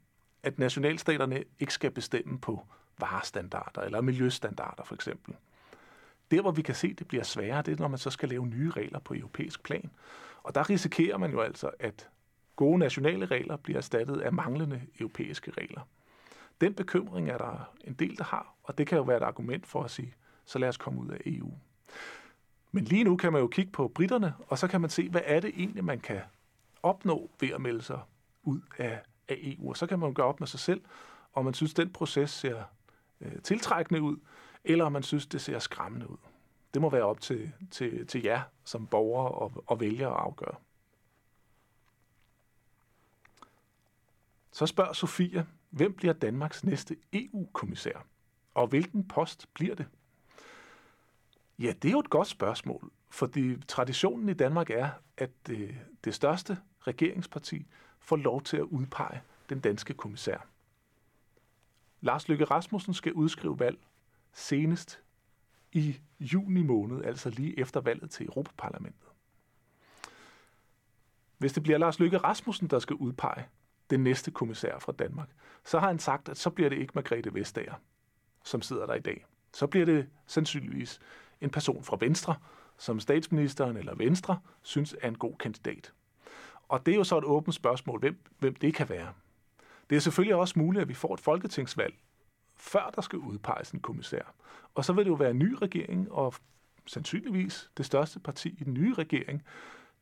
[0.42, 2.66] at nationalstaterne ikke skal bestemme på
[2.98, 5.34] varestandarder eller miljøstandarder for eksempel.
[6.30, 8.28] Der, hvor vi kan se, at det bliver sværere, det er, når man så skal
[8.28, 9.90] lave nye regler på europæisk plan.
[10.42, 12.08] Og der risikerer man jo altså, at
[12.56, 15.80] gode nationale regler bliver erstattet af manglende europæiske regler.
[16.60, 19.66] Den bekymring er der en del, der har, og det kan jo være et argument
[19.66, 20.14] for at sige,
[20.44, 21.52] så lad os komme ud af EU.
[22.72, 25.20] Men lige nu kan man jo kigge på britterne, og så kan man se, hvad
[25.24, 26.20] er det egentlig, man kan
[26.82, 28.00] opnå ved at melde sig
[28.42, 29.68] ud af, af EU.
[29.68, 30.80] Og så kan man jo gøre op med sig selv,
[31.34, 32.62] om man synes, den proces ser
[33.20, 34.16] øh, tiltrækkende ud,
[34.64, 36.16] eller om man synes, det ser skræmmende ud.
[36.74, 40.54] Det må være op til, til, til jer som borgere og, og vælgere at afgøre.
[44.56, 48.06] Så spørger Sofia, hvem bliver Danmarks næste EU-kommissær?
[48.54, 49.86] Og hvilken post bliver det?
[51.58, 56.14] Ja, det er jo et godt spørgsmål, fordi traditionen i Danmark er, at det, det
[56.14, 57.66] største regeringsparti
[58.00, 60.46] får lov til at udpege den danske kommissær.
[62.00, 63.78] Lars Løkke Rasmussen skal udskrive valg
[64.32, 65.00] senest
[65.72, 69.08] i juni måned, altså lige efter valget til Europaparlamentet.
[71.38, 73.46] Hvis det bliver Lars Løkke Rasmussen, der skal udpege
[73.90, 75.28] den næste kommissær fra Danmark,
[75.64, 77.74] så har han sagt, at så bliver det ikke Margrethe Vestager,
[78.44, 79.26] som sidder der i dag.
[79.52, 81.00] Så bliver det sandsynligvis
[81.40, 82.34] en person fra Venstre,
[82.78, 85.92] som statsministeren eller Venstre synes er en god kandidat.
[86.68, 89.12] Og det er jo så et åbent spørgsmål, hvem, hvem det kan være.
[89.90, 91.94] Det er selvfølgelig også muligt, at vi får et folketingsvalg,
[92.56, 94.34] før der skal udpeges en kommissær.
[94.74, 96.34] Og så vil det jo være en ny regering, og
[96.86, 99.42] sandsynligvis det største parti i den nye regering,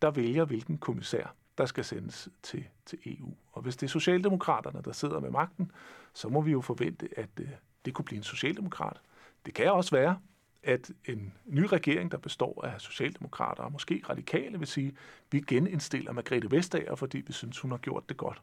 [0.02, 3.34] der vælger, hvilken kommissær, der skal sendes til, til EU.
[3.52, 5.72] Og hvis det er Socialdemokraterne, der sidder med magten,
[6.12, 7.48] så må vi jo forvente, at øh,
[7.84, 9.00] det kunne blive en socialdemokrat.
[9.46, 10.18] Det kan også være,
[10.62, 14.96] at en ny regering, der består af socialdemokrater og måske radikale, vil sige,
[15.30, 18.42] vi genindstiller Margrethe Vestager, fordi vi synes, hun har gjort det godt.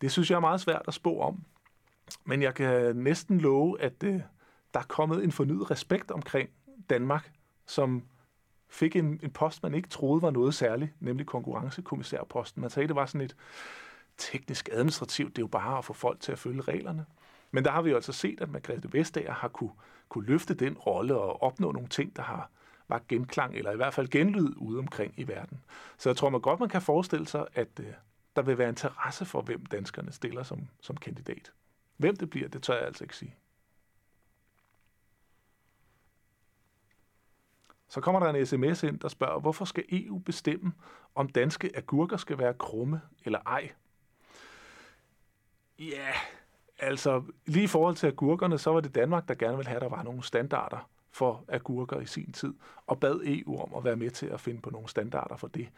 [0.00, 1.44] Det synes jeg er meget svært at spå om.
[2.24, 4.20] Men jeg kan næsten love, at øh,
[4.74, 6.50] der er kommet en fornyet respekt omkring
[6.90, 7.32] Danmark,
[7.66, 8.02] som
[8.74, 12.60] fik en, en post, man ikke troede var noget særligt, nemlig konkurrencekommissærposten.
[12.60, 13.36] Man sagde, det var sådan et
[14.16, 17.06] teknisk administrativt, det er jo bare at få folk til at følge reglerne.
[17.50, 19.70] Men der har vi jo altså set, at Margrethe Vestager har kunne,
[20.08, 22.50] kunne løfte den rolle og opnå nogle ting, der har
[22.88, 25.64] var genklang, eller i hvert fald genlyd ude omkring i verden.
[25.98, 27.86] Så jeg tror man godt, man kan forestille sig, at øh,
[28.36, 31.52] der vil være interesse for, hvem danskerne stiller som, som kandidat.
[31.96, 33.34] Hvem det bliver, det tør jeg altså ikke sige.
[37.94, 40.72] Så kommer der en sms ind, der spørger, hvorfor skal EU bestemme,
[41.14, 43.70] om danske agurker skal være krumme eller ej?
[45.78, 46.12] Ja,
[46.78, 49.82] altså lige i forhold til agurkerne, så var det Danmark, der gerne ville have, at
[49.82, 52.54] der var nogle standarder for agurker i sin tid,
[52.86, 55.68] og bad EU om at være med til at finde på nogle standarder for det.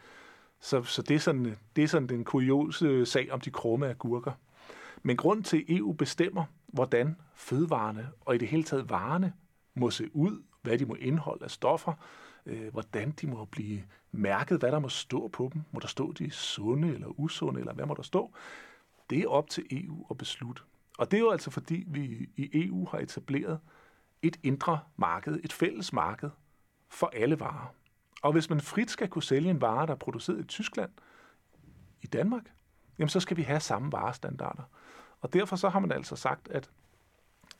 [0.59, 4.31] Så, så det, er sådan, det er sådan den kuriose sag om de krumme agurker.
[5.03, 9.33] Men grund til, at EU bestemmer, hvordan fødevarene og i det hele taget varerne
[9.75, 11.93] må se ud, hvad de må indeholde af stoffer,
[12.45, 15.61] øh, hvordan de må blive mærket, hvad der må stå på dem.
[15.71, 18.33] Må der stå, de er sunde eller usunde, eller hvad må der stå?
[19.09, 20.61] Det er op til EU at beslutte.
[20.97, 23.59] Og det er jo altså fordi, vi i EU har etableret
[24.21, 26.29] et indre marked, et fælles marked
[26.89, 27.73] for alle varer.
[28.23, 30.91] Og hvis man frit skal kunne sælge en vare, der er produceret i Tyskland,
[32.01, 32.43] i Danmark,
[32.99, 34.63] jamen så skal vi have samme varestandarder.
[35.21, 36.69] Og derfor så har man altså sagt, at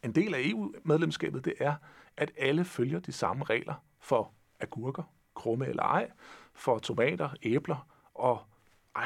[0.07, 1.75] en del af EU-medlemskabet, det er,
[2.17, 5.03] at alle følger de samme regler for agurker,
[5.35, 6.11] krumme eller ej,
[6.53, 8.39] for tomater, æbler og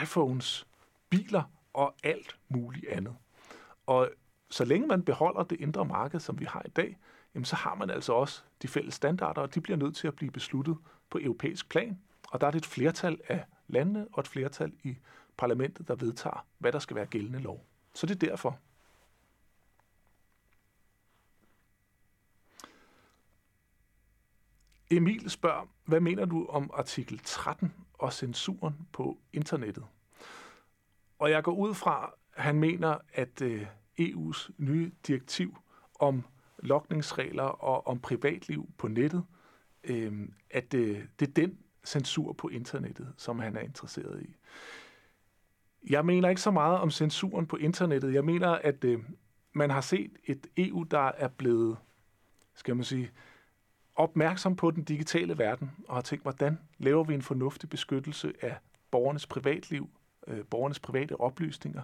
[0.02, 0.68] iPhones,
[1.10, 3.16] biler og alt muligt andet.
[3.86, 4.10] Og
[4.50, 6.98] så længe man beholder det indre marked, som vi har i dag,
[7.36, 10.16] jamen så har man altså også de fælles standarder, og de bliver nødt til at
[10.16, 10.78] blive besluttet
[11.10, 12.00] på europæisk plan.
[12.32, 14.98] Og der er det et flertal af landene og et flertal i
[15.38, 17.66] parlamentet, der vedtager, hvad der skal være gældende lov.
[17.94, 18.60] Så det er derfor.
[24.92, 29.84] Emil spørger, hvad mener du om artikel 13 og censuren på internettet?
[31.20, 33.68] Og jeg går ud fra, at han mener, at øh,
[34.02, 35.58] EU's nye direktiv
[36.00, 36.24] om
[36.60, 39.24] lokningsregler og om privatliv på nettet,
[39.84, 44.36] øh, at det, det er den censur på internettet, som han er interesseret i.
[45.90, 48.14] Jeg mener ikke så meget om censuren på internettet.
[48.14, 49.00] Jeg mener, at øh,
[49.54, 51.78] man har set et EU, der er blevet,
[52.56, 53.12] skal man sige,
[54.02, 58.56] opmærksom på den digitale verden, og har tænkt, hvordan laver vi en fornuftig beskyttelse af
[58.92, 59.90] borgernes privatliv,
[60.28, 61.82] øh, borgernes private oplysninger,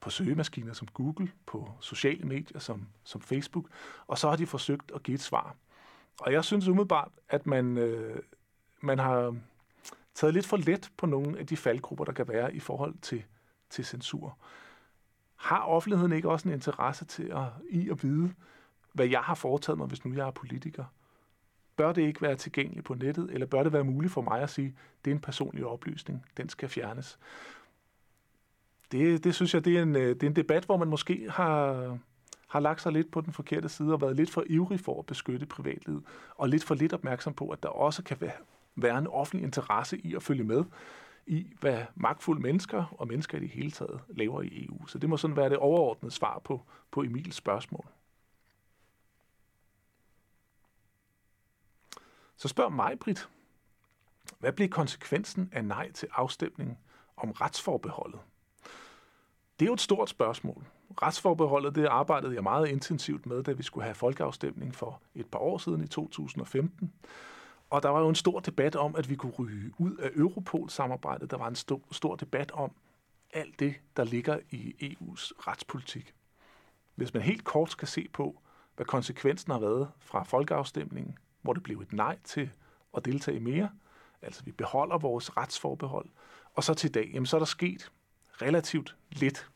[0.00, 3.68] på søgemaskiner som Google, på sociale medier som, som Facebook,
[4.06, 5.56] og så har de forsøgt at give et svar.
[6.20, 8.18] Og jeg synes umiddelbart, at man, øh,
[8.80, 9.36] man har
[10.14, 13.24] taget lidt for let på nogle af de faldgrupper, der kan være i forhold til,
[13.70, 14.38] til censur.
[15.36, 18.34] Har offentligheden ikke også en interesse til at, i at vide,
[18.92, 20.84] hvad jeg har foretaget mig, hvis nu jeg er politiker?
[21.76, 24.50] Bør det ikke være tilgængeligt på nettet, eller bør det være muligt for mig at
[24.50, 27.18] sige, det er en personlig oplysning, den skal fjernes?
[28.92, 31.30] Det, det synes jeg, det er, en, øh, det er en debat, hvor man måske
[31.30, 31.98] har,
[32.48, 35.06] har lagt sig lidt på den forkerte side og været lidt for ivrig for at
[35.06, 36.02] beskytte privatlivet,
[36.36, 38.32] og lidt for lidt opmærksom på, at der også kan være,
[38.76, 40.64] være en offentlig interesse i at følge med
[41.26, 44.86] i, hvad magtfulde mennesker og mennesker i det hele taget laver i EU.
[44.86, 47.86] Så det må sådan være det overordnede svar på, på Emils spørgsmål.
[52.42, 53.28] Så spørg mig, Britt,
[54.38, 56.78] hvad bliver konsekvensen af nej til afstemningen
[57.16, 58.20] om retsforbeholdet?
[59.60, 60.64] Det er jo et stort spørgsmål.
[61.02, 65.38] Retsforbeholdet, det arbejdede jeg meget intensivt med, da vi skulle have folkeafstemning for et par
[65.38, 66.92] år siden i 2015.
[67.70, 71.30] Og der var jo en stor debat om, at vi kunne ryge ud af Europol-samarbejdet.
[71.30, 72.70] Der var en stor, stor debat om
[73.32, 76.14] alt det, der ligger i EU's retspolitik.
[76.94, 78.40] Hvis man helt kort skal se på,
[78.76, 82.50] hvad konsekvensen har været fra folkeafstemningen, hvor det blev et nej til
[82.96, 83.70] at deltage mere,
[84.22, 86.08] altså vi beholder vores retsforbehold,
[86.54, 87.92] og så til i dag, jamen så er der sket
[88.42, 89.50] relativt lidt.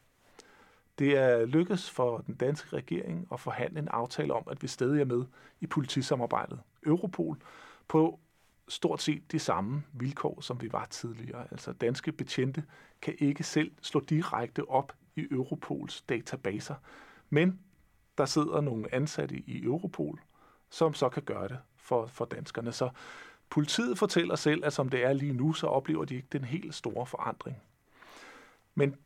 [0.98, 5.00] Det er lykkedes for den danske regering at forhandle en aftale om, at vi stadig
[5.00, 5.24] er med
[5.60, 7.42] i politisamarbejdet Europol
[7.88, 8.20] på
[8.68, 11.46] stort set de samme vilkår, som vi var tidligere.
[11.50, 12.64] Altså danske betjente
[13.02, 16.74] kan ikke selv slå direkte op i Europols databaser,
[17.30, 17.60] men
[18.18, 20.20] der sidder nogle ansatte i Europol,
[20.70, 22.72] som så kan gøre det for, for danskerne.
[22.72, 22.90] Så
[23.50, 26.74] Politiet fortæller selv, at som det er lige nu, så oplever de ikke den helt
[26.74, 27.56] store forandring.
[28.74, 28.96] Men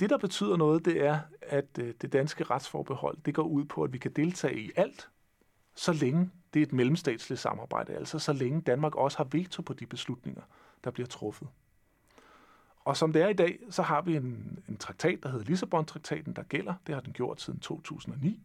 [0.00, 3.82] det, der betyder noget, det er, at øh, det danske retsforbehold, det går ud på,
[3.82, 5.08] at vi kan deltage i alt,
[5.74, 9.72] så længe det er et mellemstatsligt samarbejde, altså så længe Danmark også har veto på
[9.72, 10.42] de beslutninger,
[10.84, 11.48] der bliver truffet.
[12.80, 16.32] Og som det er i dag, så har vi en, en traktat, der hedder Lissabon-traktaten,
[16.32, 16.74] der gælder.
[16.86, 18.42] Det har den gjort siden 2009.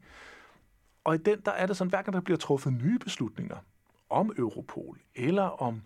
[1.03, 3.57] Og i den, der er det sådan, hver gang der bliver truffet nye beslutninger
[4.11, 5.81] om Europol, eller om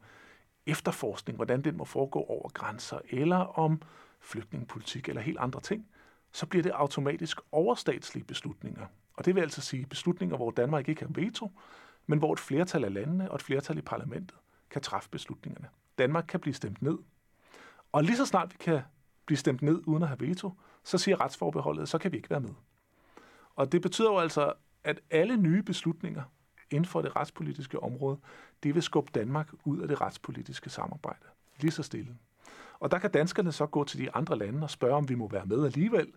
[0.65, 3.81] efterforskning, hvordan den må foregå over grænser, eller om
[4.19, 5.87] flygtningepolitik eller helt andre ting,
[6.31, 8.85] så bliver det automatisk overstatslige beslutninger.
[9.13, 11.51] Og det vil altså sige beslutninger, hvor Danmark ikke har veto,
[12.07, 14.37] men hvor et flertal af landene og et flertal i parlamentet
[14.69, 15.67] kan træffe beslutningerne.
[15.97, 16.97] Danmark kan blive stemt ned.
[17.91, 18.81] Og lige så snart vi kan
[19.25, 22.39] blive stemt ned uden at have veto, så siger retsforbeholdet, så kan vi ikke være
[22.39, 22.53] med.
[23.55, 26.23] Og det betyder jo altså, at alle nye beslutninger
[26.75, 28.17] inden for det retspolitiske område,
[28.63, 31.25] det vil skubbe Danmark ud af det retspolitiske samarbejde.
[31.59, 32.17] Lige så stille.
[32.79, 35.27] Og der kan danskerne så gå til de andre lande og spørge, om vi må
[35.27, 36.13] være med alligevel,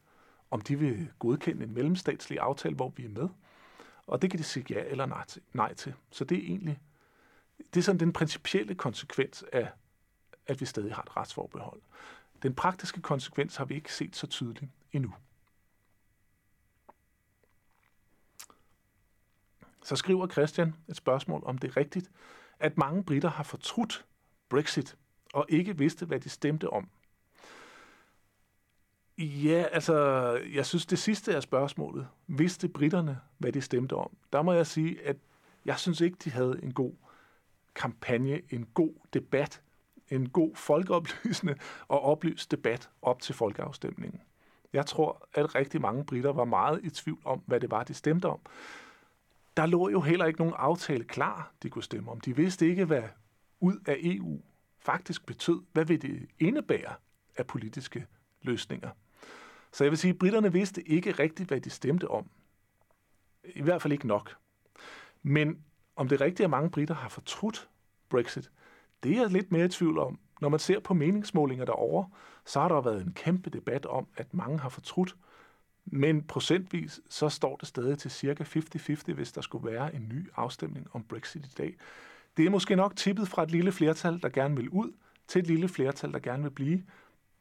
[0.51, 3.29] om de vil godkende en mellemstatslig aftale, hvor vi er med.
[4.07, 5.43] Og det kan de sige ja eller nej til.
[5.53, 5.95] Nej til.
[6.11, 6.81] Så det er egentlig
[7.75, 9.69] det er sådan den principielle konsekvens af,
[10.47, 11.81] at vi stadig har et retsforbehold.
[12.43, 15.15] Den praktiske konsekvens har vi ikke set så tydeligt endnu.
[19.89, 22.11] Så skriver Christian et spørgsmål, om det er rigtigt,
[22.61, 24.07] at mange britter har fortrudt
[24.49, 24.97] Brexit
[25.35, 26.89] og ikke vidste, hvad de stemte om.
[29.19, 29.97] Ja, altså,
[30.55, 32.09] jeg synes, det sidste er spørgsmålet.
[32.27, 34.17] Vidste britterne, hvad de stemte om?
[34.33, 35.17] Der må jeg sige, at
[35.65, 36.93] jeg synes ikke, de havde en god
[37.75, 39.63] kampagne, en god debat,
[40.09, 41.55] en god folkeoplysende
[41.89, 44.21] og oplyst debat op til folkeafstemningen.
[44.73, 47.95] Jeg tror, at rigtig mange britter var meget i tvivl om, hvad det var, de
[47.95, 48.41] stemte om.
[49.59, 52.21] Der lå jo heller ikke nogen aftale klar, de kunne stemme om.
[52.21, 53.03] De vidste ikke, hvad
[53.61, 54.41] ud af EU
[54.79, 55.61] faktisk betød.
[55.73, 56.95] Hvad vil det indebære
[57.37, 58.07] af politiske
[58.43, 58.91] løsninger?
[59.73, 62.31] Så jeg vil sige, at britterne vidste ikke rigtigt, hvad de stemte om.
[63.45, 64.37] I hvert fald ikke nok.
[65.23, 65.65] Men
[65.97, 67.69] om det er rigtigt, at mange britter har fortrudt
[68.09, 68.51] Brexit,
[69.03, 70.19] det er jeg lidt mere i tvivl om.
[70.41, 72.11] Når man ser på meningsmålinger derovre,
[72.45, 75.17] så har der været en kæmpe debat om, at mange har fortrudt.
[75.91, 80.31] Men procentvis, så står det stadig til cirka 50-50, hvis der skulle være en ny
[80.37, 81.77] afstemning om Brexit i dag.
[82.37, 84.93] Det er måske nok tippet fra et lille flertal, der gerne vil ud,
[85.29, 86.83] til et lille flertal, der gerne vil blive.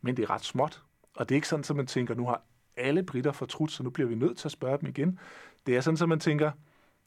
[0.02, 0.84] Men det er ret småt.
[1.16, 2.44] Og det er ikke sådan, at man tænker, nu har
[2.78, 5.20] alle britter fortrudt, så nu bliver vi nødt til at spørge dem igen.
[5.66, 6.52] Det er sådan, at man tænker,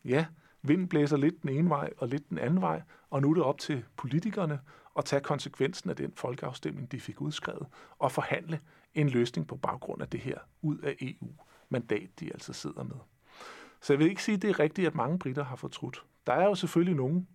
[0.05, 0.27] ja,
[0.63, 3.43] vinden blæser lidt den ene vej og lidt den anden vej, og nu er det
[3.43, 4.61] op til politikerne
[4.99, 7.67] at tage konsekvensen af den folkeafstemning, de fik udskrevet,
[7.99, 8.61] og forhandle
[8.95, 12.97] en løsning på baggrund af det her ud af EU-mandat, de altså sidder med.
[13.81, 16.05] Så jeg vil ikke sige, at det er rigtigt, at mange britter har fortrudt.
[16.27, 17.29] Der er jo selvfølgelig nogen.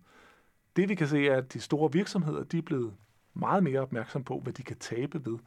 [0.76, 2.94] Det vi kan se er, at de store virksomheder de er blevet
[3.34, 5.38] meget mere opmærksom på, hvad de kan tabe ved,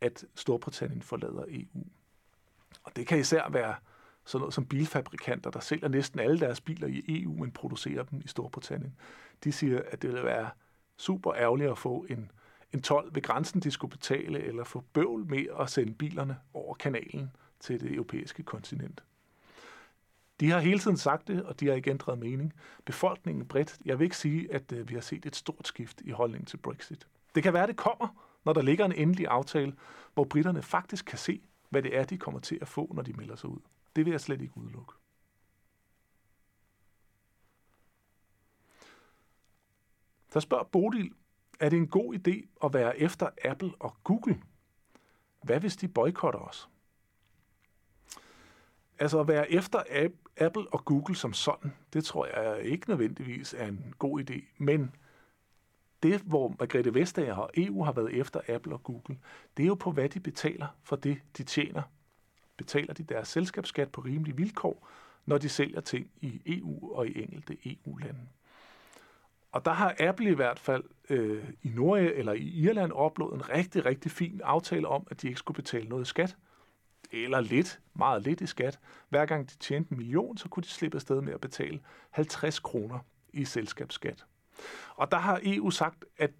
[0.00, 1.84] at Storbritannien forlader EU.
[2.84, 3.74] Og det kan især være
[4.24, 8.20] sådan noget som bilfabrikanter, der sælger næsten alle deres biler i EU, men producerer dem
[8.24, 8.96] i Storbritannien.
[9.44, 10.50] De siger, at det vil være
[10.96, 12.30] super ærgerligt at få en,
[12.74, 16.74] en 12 ved grænsen, de skulle betale, eller få bøvl med at sende bilerne over
[16.74, 19.04] kanalen til det europæiske kontinent.
[20.40, 22.54] De har hele tiden sagt det, og de har ikke ændret mening.
[22.84, 26.10] Befolkningen bredt, jeg vil ikke sige, at øh, vi har set et stort skift i
[26.10, 27.06] holdningen til Brexit.
[27.34, 28.08] Det kan være, at det kommer,
[28.44, 29.74] når der ligger en endelig aftale,
[30.14, 33.12] hvor britterne faktisk kan se, hvad det er, de kommer til at få, når de
[33.12, 33.60] melder sig ud.
[33.96, 34.92] Det vil jeg slet ikke udelukke.
[40.30, 41.12] Så spørger Bodil,
[41.64, 44.42] er det en god idé at være efter Apple og Google?
[45.42, 46.68] Hvad hvis de boykotter os?
[48.98, 49.82] Altså at være efter
[50.36, 54.40] Apple og Google som sådan, det tror jeg ikke nødvendigvis er en god idé.
[54.58, 54.94] Men
[56.02, 59.18] det, hvor Margrethe Vestager og EU har været efter Apple og Google,
[59.56, 61.82] det er jo på, hvad de betaler for det, de tjener.
[62.56, 64.88] Betaler de deres selskabsskat på rimelige vilkår,
[65.26, 68.20] når de sælger ting i EU og i enkelte EU-lande.
[69.54, 73.48] Og der har Apple i hvert fald øh, i Norge eller i Irland opnået en
[73.48, 76.36] rigtig, rigtig fin aftale om, at de ikke skulle betale noget skat.
[77.12, 78.80] Eller lidt, meget lidt i skat.
[79.08, 81.80] Hver gang de tjente en million, så kunne de slippe afsted med at betale
[82.10, 82.98] 50 kroner
[83.32, 84.24] i selskabsskat.
[84.96, 86.30] Og der har EU sagt, at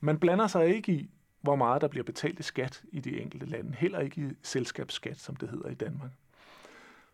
[0.00, 3.46] man blander sig ikke i, hvor meget der bliver betalt i skat i de enkelte
[3.46, 3.74] lande.
[3.74, 6.10] Heller ikke i selskabsskat, som det hedder i Danmark.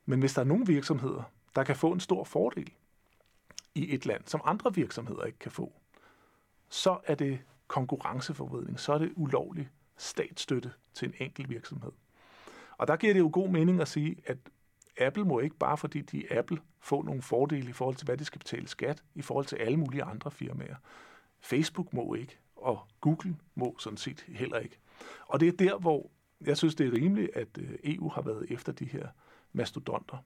[0.06, 1.22] Men hvis der er nogle virksomheder,
[1.56, 2.70] der kan få en stor fordel
[3.76, 5.72] i et land, som andre virksomheder ikke kan få,
[6.68, 11.92] så er det konkurrenceforvridning, så er det ulovlig statsstøtte til en enkelt virksomhed.
[12.78, 14.38] Og der giver det jo god mening at sige, at
[14.98, 18.16] Apple må ikke bare fordi de er Apple få nogle fordele i forhold til, hvad
[18.16, 20.76] de skal betale skat, i forhold til alle mulige andre firmaer.
[21.40, 24.78] Facebook må ikke, og Google må sådan set heller ikke.
[25.26, 26.10] Og det er der, hvor
[26.40, 29.08] jeg synes, det er rimeligt, at øh, EU har været efter de her
[29.52, 30.16] mastodonter.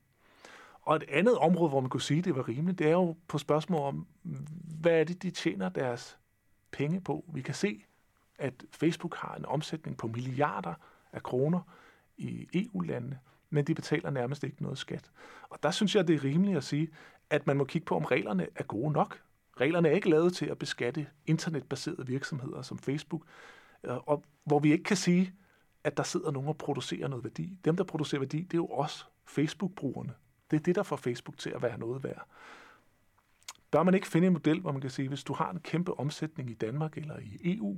[0.91, 3.16] Og et andet område, hvor man kunne sige, at det var rimeligt, det er jo
[3.28, 4.07] på spørgsmål om,
[4.80, 6.18] hvad er det, de tjener deres
[6.70, 7.24] penge på?
[7.34, 7.84] Vi kan se,
[8.38, 10.74] at Facebook har en omsætning på milliarder
[11.12, 11.61] af kroner
[12.16, 13.18] i EU-landene,
[13.51, 15.11] men de betaler nærmest ikke noget skat.
[15.51, 16.88] Og der synes jeg, det er rimeligt at sige,
[17.30, 19.22] at man må kigge på, om reglerne er gode nok.
[19.61, 23.22] Reglerne er ikke lavet til at beskatte internetbaserede virksomheder som Facebook,
[23.84, 25.34] øh, og hvor vi ikke kan sige,
[25.84, 27.59] at der sidder nogen og producerer noget værdi.
[27.64, 30.14] Dem, der producerer værdi, det er jo os, Facebook-brugerne.
[30.51, 32.26] Det er det, der får Facebook til at være noget værd.
[33.70, 35.98] Bør man ikke finde en model, hvor man kan sige, hvis du har en kæmpe
[35.98, 37.76] omsætning i Danmark eller i EU,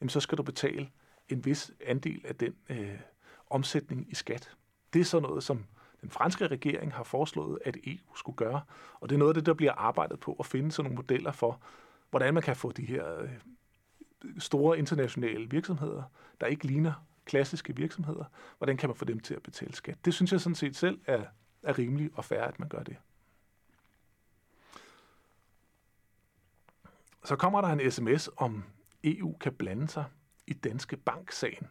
[0.00, 0.90] jamen så skal du betale
[1.28, 2.98] en vis andel af den øh,
[3.50, 4.56] omsætning i skat.
[4.92, 5.64] Det er sådan noget, som
[6.00, 8.60] den franske regering har foreslået, at EU skulle gøre.
[9.00, 11.32] Og det er noget af det, der bliver arbejdet på at finde sådan nogle modeller
[11.32, 11.60] for,
[12.10, 13.30] hvordan man kan få de her øh,
[14.38, 16.02] store internationale virksomheder,
[16.40, 18.24] der ikke ligner klassiske virksomheder,
[18.58, 20.04] hvordan kan man få dem til at betale skat?
[20.04, 21.24] Det synes jeg sådan set selv er,
[21.64, 22.96] er rimeligt og fair, at man gør det.
[27.24, 28.64] Så kommer der en sms om
[29.04, 30.04] EU kan blande sig
[30.46, 31.66] i Danske Bank-sagen.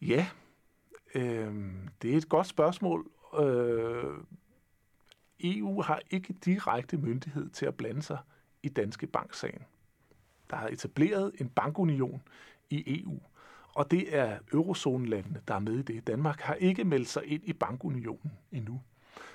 [0.00, 0.26] Ja,
[1.14, 3.10] øh, det er et godt spørgsmål.
[3.40, 4.14] Øh,
[5.40, 8.18] EU har ikke direkte myndighed til at blande sig
[8.62, 9.64] i Danske Bank-sagen.
[10.50, 12.22] Der er etableret en bankunion
[12.70, 13.20] i EU,
[13.74, 16.06] og det er eurozonelandene, der er med i det.
[16.06, 18.80] Danmark har ikke meldt sig ind i bankunionen endnu.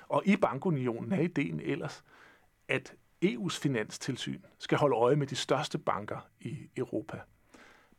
[0.08, 2.04] Og i bankunionen er ideen ellers,
[2.68, 7.20] at EU's finanstilsyn skal holde øje med de største banker i Europa.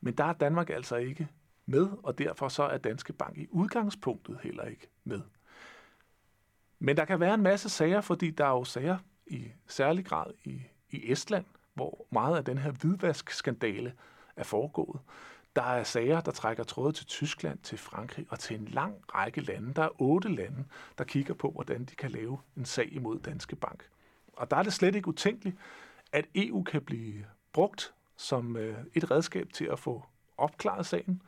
[0.02, 1.28] Men der er Danmark altså ikke
[1.66, 5.22] med, og derfor så er Danske Bank i udgangspunktet heller ikke med.
[6.80, 10.32] Men der kan være en masse sager, fordi der er jo sager i særlig grad
[10.44, 13.94] i, i Estland, hvor meget af den her hvidvaskskandale
[14.36, 15.00] er foregået.
[15.60, 19.42] Der er sager, der trækker tråde til Tyskland, til Frankrig og til en lang række
[19.42, 19.74] lande.
[19.74, 20.66] Der er otte lande,
[20.98, 23.90] der kigger på, hvordan de kan lave en sag imod Danske Bank.
[24.34, 25.58] Og der er det slet ikke utænkeligt,
[26.12, 30.04] at EU kan blive brugt som øh, et redskab til at få
[30.38, 31.22] opklaret sagen,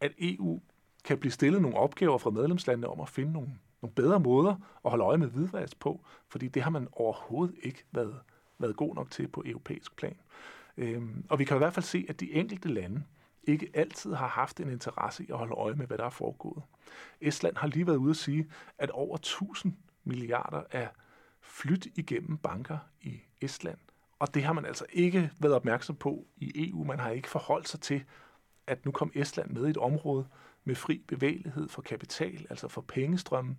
[0.00, 0.60] at EU
[1.04, 3.50] kan blive stillet nogle opgaver fra medlemslandene om at finde nogle,
[3.82, 4.54] nogle bedre måder
[4.84, 8.20] at holde øje med hvidvask på, fordi det har man overhovedet ikke været,
[8.58, 10.16] været god nok til på europæisk plan.
[10.76, 13.02] Øhm, og vi kan i hvert fald se, at de enkelte lande
[13.52, 16.62] ikke altid har haft en interesse i at holde øje med, hvad der er foregået.
[17.20, 19.72] Estland har lige været ude at sige, at over 1000
[20.04, 20.88] milliarder er
[21.40, 23.78] flyt igennem banker i Estland.
[24.18, 26.84] Og det har man altså ikke været opmærksom på i EU.
[26.84, 28.04] Man har ikke forholdt sig til,
[28.66, 30.26] at nu kom Estland med i et område
[30.64, 33.58] med fri bevægelighed for kapital, altså for pengestrømmen.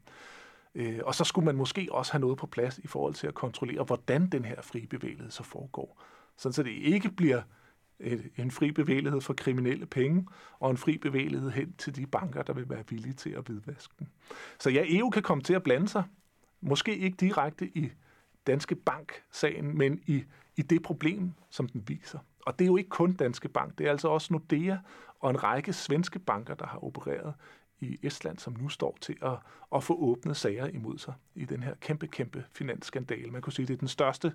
[0.75, 3.33] Øh, og så skulle man måske også have noget på plads i forhold til at
[3.33, 6.01] kontrollere, hvordan den her fri bevægelighed så foregår.
[6.37, 7.41] Sådan så det ikke bliver
[8.01, 10.27] et, en fri bevægelighed for kriminelle penge,
[10.59, 13.93] og en fri bevægelighed hen til de banker, der vil være villige til at hvidvaske
[13.99, 14.09] den.
[14.59, 16.03] Så ja, EU kan komme til at blande sig,
[16.61, 17.91] måske ikke direkte i
[18.47, 20.23] Danske Bank-sagen, men i,
[20.55, 22.19] i det problem, som den viser.
[22.45, 24.77] Og det er jo ikke kun Danske Bank, det er altså også Nordea
[25.19, 27.33] og en række svenske banker, der har opereret
[27.79, 29.37] i Estland, som nu står til at,
[29.75, 33.31] at få åbnet sager imod sig i den her kæmpe, kæmpe finansskandale.
[33.31, 34.33] Man kunne sige, det er den største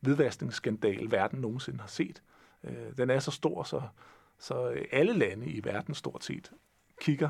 [0.00, 2.22] hvidvaskningsskandale, verden nogensinde har set.
[2.64, 3.82] Øh, den er så stor, så,
[4.38, 6.52] så alle lande i verden stort set
[7.00, 7.28] kigger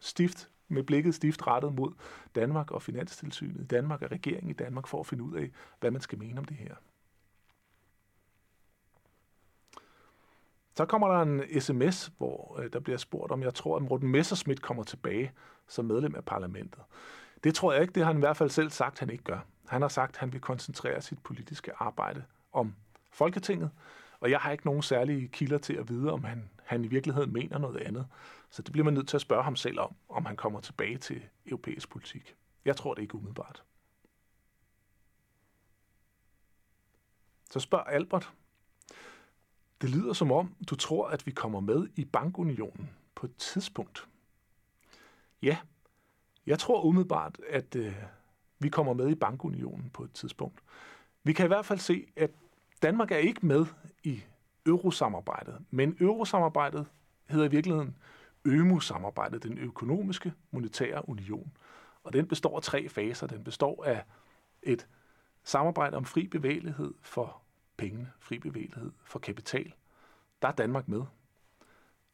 [0.00, 1.92] stift med blikket stift rettet mod
[2.34, 5.50] Danmark og Finanstilsynet i Danmark og regeringen i Danmark for at finde ud af,
[5.80, 6.74] hvad man skal mene om det her.
[10.74, 14.08] Så kommer der en sms, hvor øh, der bliver spurgt, om jeg tror, at Morten
[14.08, 15.32] Messerschmidt kommer tilbage
[15.68, 16.80] som medlem af parlamentet.
[17.44, 17.92] Det tror jeg ikke.
[17.92, 19.38] Det har han i hvert fald selv sagt, han ikke gør.
[19.68, 22.74] Han har sagt, at han vil koncentrere sit politiske arbejde om
[23.10, 23.70] Folketinget,
[24.22, 27.32] og jeg har ikke nogen særlige kilder til at vide, om han, han i virkeligheden
[27.32, 28.06] mener noget andet.
[28.50, 30.98] Så det bliver man nødt til at spørge ham selv om, om han kommer tilbage
[30.98, 32.36] til europæisk politik.
[32.64, 33.62] Jeg tror det ikke umiddelbart.
[37.50, 38.32] Så spørger Albert,
[39.80, 44.08] det lyder som om, du tror, at vi kommer med i bankunionen på et tidspunkt.
[45.42, 45.58] Ja,
[46.46, 47.94] jeg tror umiddelbart, at øh,
[48.58, 50.60] vi kommer med i bankunionen på et tidspunkt.
[51.22, 52.30] Vi kan i hvert fald se, at
[52.82, 53.66] Danmark er ikke med
[54.02, 54.22] i
[54.66, 56.86] eurosamarbejdet, men eurosamarbejdet
[57.28, 57.96] hedder i virkeligheden
[58.44, 61.52] ØMU-samarbejdet, den økonomiske monetære union.
[62.04, 63.26] Og den består af tre faser.
[63.26, 64.04] Den består af
[64.62, 64.88] et
[65.44, 67.42] samarbejde om fri bevægelighed for
[67.76, 69.74] pengene, fri bevægelighed for kapital.
[70.42, 71.02] Der er Danmark med.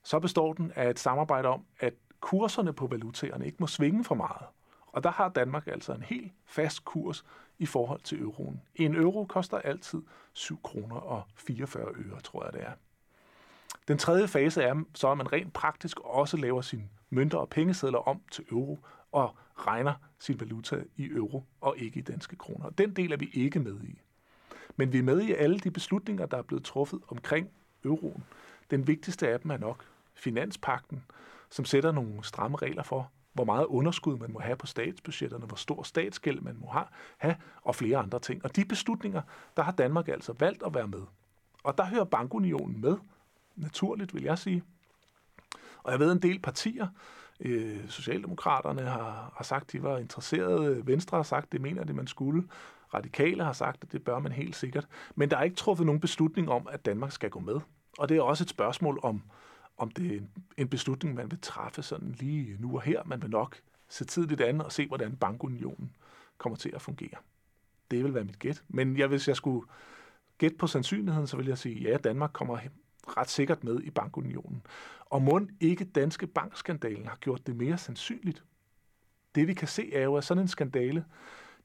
[0.02, 4.14] Så består den af et samarbejde om, at kurserne på valutaerne ikke må svinge for
[4.14, 4.46] meget.
[4.98, 7.24] Og der har Danmark altså en helt fast kurs
[7.58, 8.62] i forhold til euroen.
[8.74, 12.72] En euro koster altid 7 kroner og 44 øre, tror jeg det er.
[13.88, 18.08] Den tredje fase er så, at man rent praktisk også laver sine mønter og pengesedler
[18.08, 18.78] om til euro
[19.12, 22.70] og regner sin valuta i euro og ikke i danske kroner.
[22.70, 24.00] Den del er vi ikke med i.
[24.76, 27.50] Men vi er med i alle de beslutninger, der er blevet truffet omkring
[27.84, 28.24] euroen.
[28.70, 29.84] Den vigtigste af dem er nok
[30.14, 31.04] finanspakten,
[31.50, 35.56] som sætter nogle stramme regler for, hvor meget underskud man må have på statsbudgetterne, hvor
[35.56, 36.66] stor statsgæld man må
[37.18, 38.44] have, og flere andre ting.
[38.44, 39.22] Og de beslutninger,
[39.56, 41.02] der har Danmark altså valgt at være med.
[41.64, 42.96] Og der hører bankunionen med,
[43.56, 44.62] naturligt vil jeg sige.
[45.82, 46.86] Og jeg ved, en del partier,
[47.40, 52.06] øh, Socialdemokraterne har, har sagt, de var interesserede, Venstre har sagt, det mener de, man
[52.06, 52.44] skulle,
[52.94, 54.86] Radikale har sagt, at det bør man helt sikkert.
[55.14, 57.60] Men der er ikke truffet nogen beslutning om, at Danmark skal gå med.
[57.98, 59.22] Og det er også et spørgsmål om,
[59.78, 60.20] om det er
[60.56, 63.02] en beslutning, man vil træffe sådan lige nu og her.
[63.04, 63.56] Man vil nok
[63.88, 65.96] se tidligt an og se, hvordan bankunionen
[66.38, 67.18] kommer til at fungere.
[67.90, 68.62] Det vil være mit gæt.
[68.68, 69.66] Men jeg, hvis jeg skulle
[70.38, 72.58] gætte på sandsynligheden, så vil jeg sige, ja, Danmark kommer
[73.16, 74.62] ret sikkert med i bankunionen.
[75.00, 78.44] Og må ikke danske bankskandalen har gjort det mere sandsynligt?
[79.34, 81.04] Det vi kan se er jo, at sådan en skandale,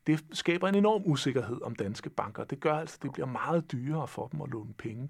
[0.08, 2.44] det skaber en enorm usikkerhed om danske banker.
[2.44, 5.10] Det gør altså, at det bliver meget dyrere for dem at låne penge.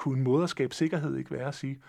[0.00, 1.80] Kunne en måde at skabe sikkerhed ikke være at sige,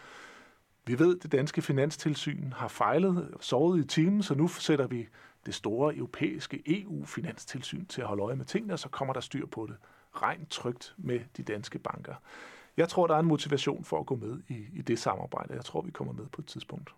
[0.86, 5.08] vi ved, at det danske finanstilsyn har fejlet, sovet i timen, så nu sætter vi
[5.46, 9.46] det store europæiske EU-finanstilsyn til at holde øje med tingene, og så kommer der styr
[9.46, 9.76] på det.
[10.14, 12.16] Rent trygt med de danske banker.
[12.78, 15.54] Jeg tror, der er en motivation for at gå med i, i det samarbejde.
[15.54, 16.96] Jeg tror, vi kommer med på et tidspunkt.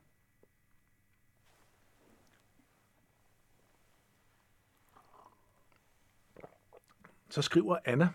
[7.30, 8.09] Så skriver Anna,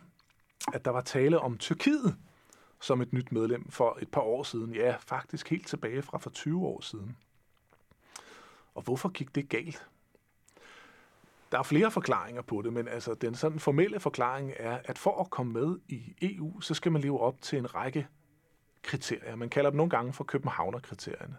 [0.72, 2.16] at der var tale om Tyrkiet
[2.81, 4.74] som et nyt medlem for et par år siden.
[4.74, 7.16] Ja, faktisk helt tilbage fra for 20 år siden.
[8.74, 9.89] Og hvorfor gik det galt?
[11.53, 15.20] Der er flere forklaringer på det, men altså den sådan formelle forklaring er, at for
[15.20, 18.07] at komme med i EU, så skal man leve op til en række
[18.83, 19.37] kriterier.
[19.37, 21.37] Man kalder dem nogle gange for Københavner-kriterierne.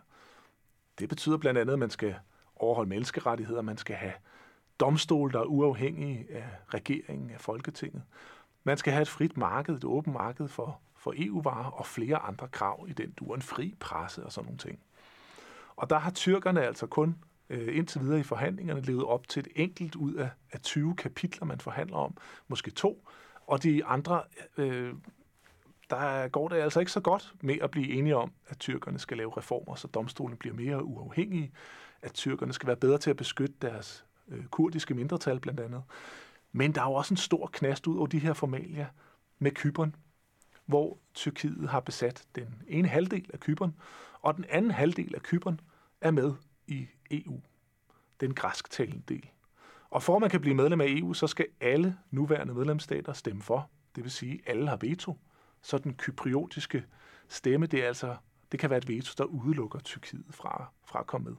[0.99, 2.15] Det betyder blandt andet, at man skal
[2.55, 4.13] overholde menneskerettigheder, man skal have
[4.79, 8.03] domstole, der er uafhængige af regeringen, af Folketinget.
[8.63, 12.47] Man skal have et frit marked, et åbent marked for, for EU-varer og flere andre
[12.47, 14.79] krav i den dur, en fri presse og sådan nogle ting.
[15.75, 17.17] Og der har tyrkerne altså kun
[17.49, 21.45] øh, indtil videre i forhandlingerne levet op til et enkelt ud af, af 20 kapitler,
[21.45, 23.07] man forhandler om, måske to,
[23.47, 24.23] og de andre,
[24.57, 24.93] øh,
[25.89, 29.17] der går det altså ikke så godt med at blive enige om, at tyrkerne skal
[29.17, 31.51] lave reformer, så domstolen bliver mere uafhængige,
[32.01, 35.83] at tyrkerne skal være bedre til at beskytte deres øh, kurdiske mindretal blandt andet.
[36.51, 38.87] Men der er jo også en stor knast ud over de her formalia
[39.39, 39.95] med Kypern,
[40.69, 43.75] hvor Tyrkiet har besat den ene halvdel af Kypern,
[44.21, 45.59] og den anden halvdel af Kypern
[46.01, 46.33] er med
[46.67, 47.41] i EU,
[48.19, 49.29] den græsktalende del.
[49.89, 53.41] Og for at man kan blive medlem af EU, så skal alle nuværende medlemsstater stemme
[53.41, 53.69] for.
[53.95, 55.17] Det vil sige, at alle har veto.
[55.61, 56.85] Så den kypriotiske
[57.27, 58.15] stemme, det, er altså,
[58.51, 61.37] det kan være et veto, der udelukker Tyrkiet fra, fra at komme med.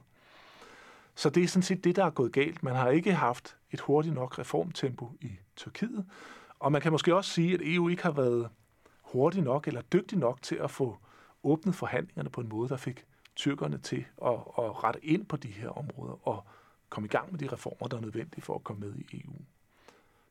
[1.15, 2.63] Så det er sådan set det, der er gået galt.
[2.63, 6.05] Man har ikke haft et hurtigt nok reformtempo i Tyrkiet,
[6.59, 8.49] og man kan måske også sige, at EU ikke har været
[9.11, 10.97] hurtig nok eller dygtig nok til at få
[11.43, 13.05] åbnet forhandlingerne på en måde, der fik
[13.35, 16.43] tyrkerne til at, at rette ind på de her områder og
[16.89, 19.33] komme i gang med de reformer, der er nødvendige for at komme med i EU.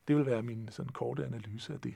[0.07, 1.95] Det vil være min sådan korte analyse af det.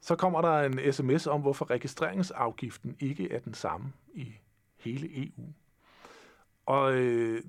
[0.00, 4.34] Så kommer der en sms om, hvorfor registreringsafgiften ikke er den samme i
[4.76, 5.52] hele EU.
[6.66, 7.42] Og øh,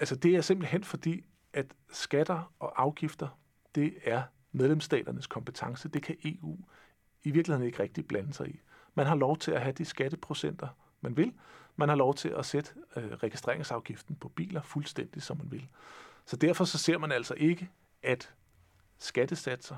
[0.00, 1.24] altså det er simpelthen fordi,
[1.58, 3.28] at skatter og afgifter,
[3.74, 5.88] det er medlemsstaternes kompetence.
[5.88, 6.58] Det kan EU
[7.22, 8.60] i virkeligheden ikke rigtig blande sig i.
[8.94, 10.68] Man har lov til at have de skatteprocenter,
[11.00, 11.32] man vil.
[11.76, 15.68] Man har lov til at sætte øh, registreringsafgiften på biler fuldstændig, som man vil.
[16.24, 17.70] Så derfor så ser man altså ikke,
[18.02, 18.34] at
[18.98, 19.76] skattesatser,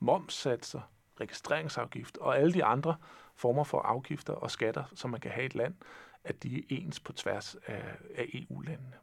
[0.00, 0.80] momssatser,
[1.20, 2.96] registreringsafgift og alle de andre
[3.34, 5.74] former for afgifter og skatter, som man kan have i et land,
[6.24, 8.96] at de er ens på tværs af, af EU-landene.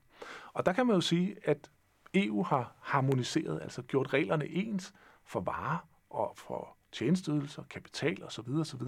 [0.53, 1.71] Og der kan man jo sige, at
[2.13, 4.93] EU har harmoniseret, altså gjort reglerne ens
[5.23, 8.49] for varer og for tjenesteydelser, kapital osv.
[8.49, 8.81] osv.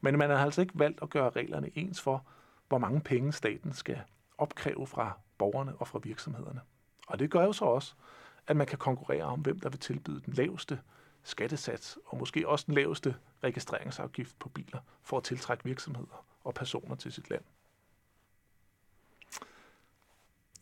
[0.00, 2.26] Men man har altså ikke valgt at gøre reglerne ens for,
[2.68, 4.00] hvor mange penge staten skal
[4.38, 6.60] opkræve fra borgerne og fra virksomhederne.
[7.06, 7.94] Og det gør jo så også,
[8.46, 10.80] at man kan konkurrere om, hvem der vil tilbyde den laveste
[11.22, 16.94] skattesats, og måske også den laveste registreringsafgift på biler, for at tiltrække virksomheder og personer
[16.94, 17.42] til sit land.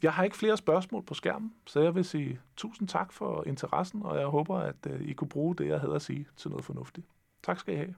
[0.02, 4.02] Jeg har ikke flere spørgsmål på skærmen, så jeg vil sige tusind tak for interessen,
[4.02, 6.64] og jeg håber, at øh, I kunne bruge det, jeg havde at sige, til noget
[6.64, 7.06] fornuftigt.
[7.42, 7.94] Tak skal I have.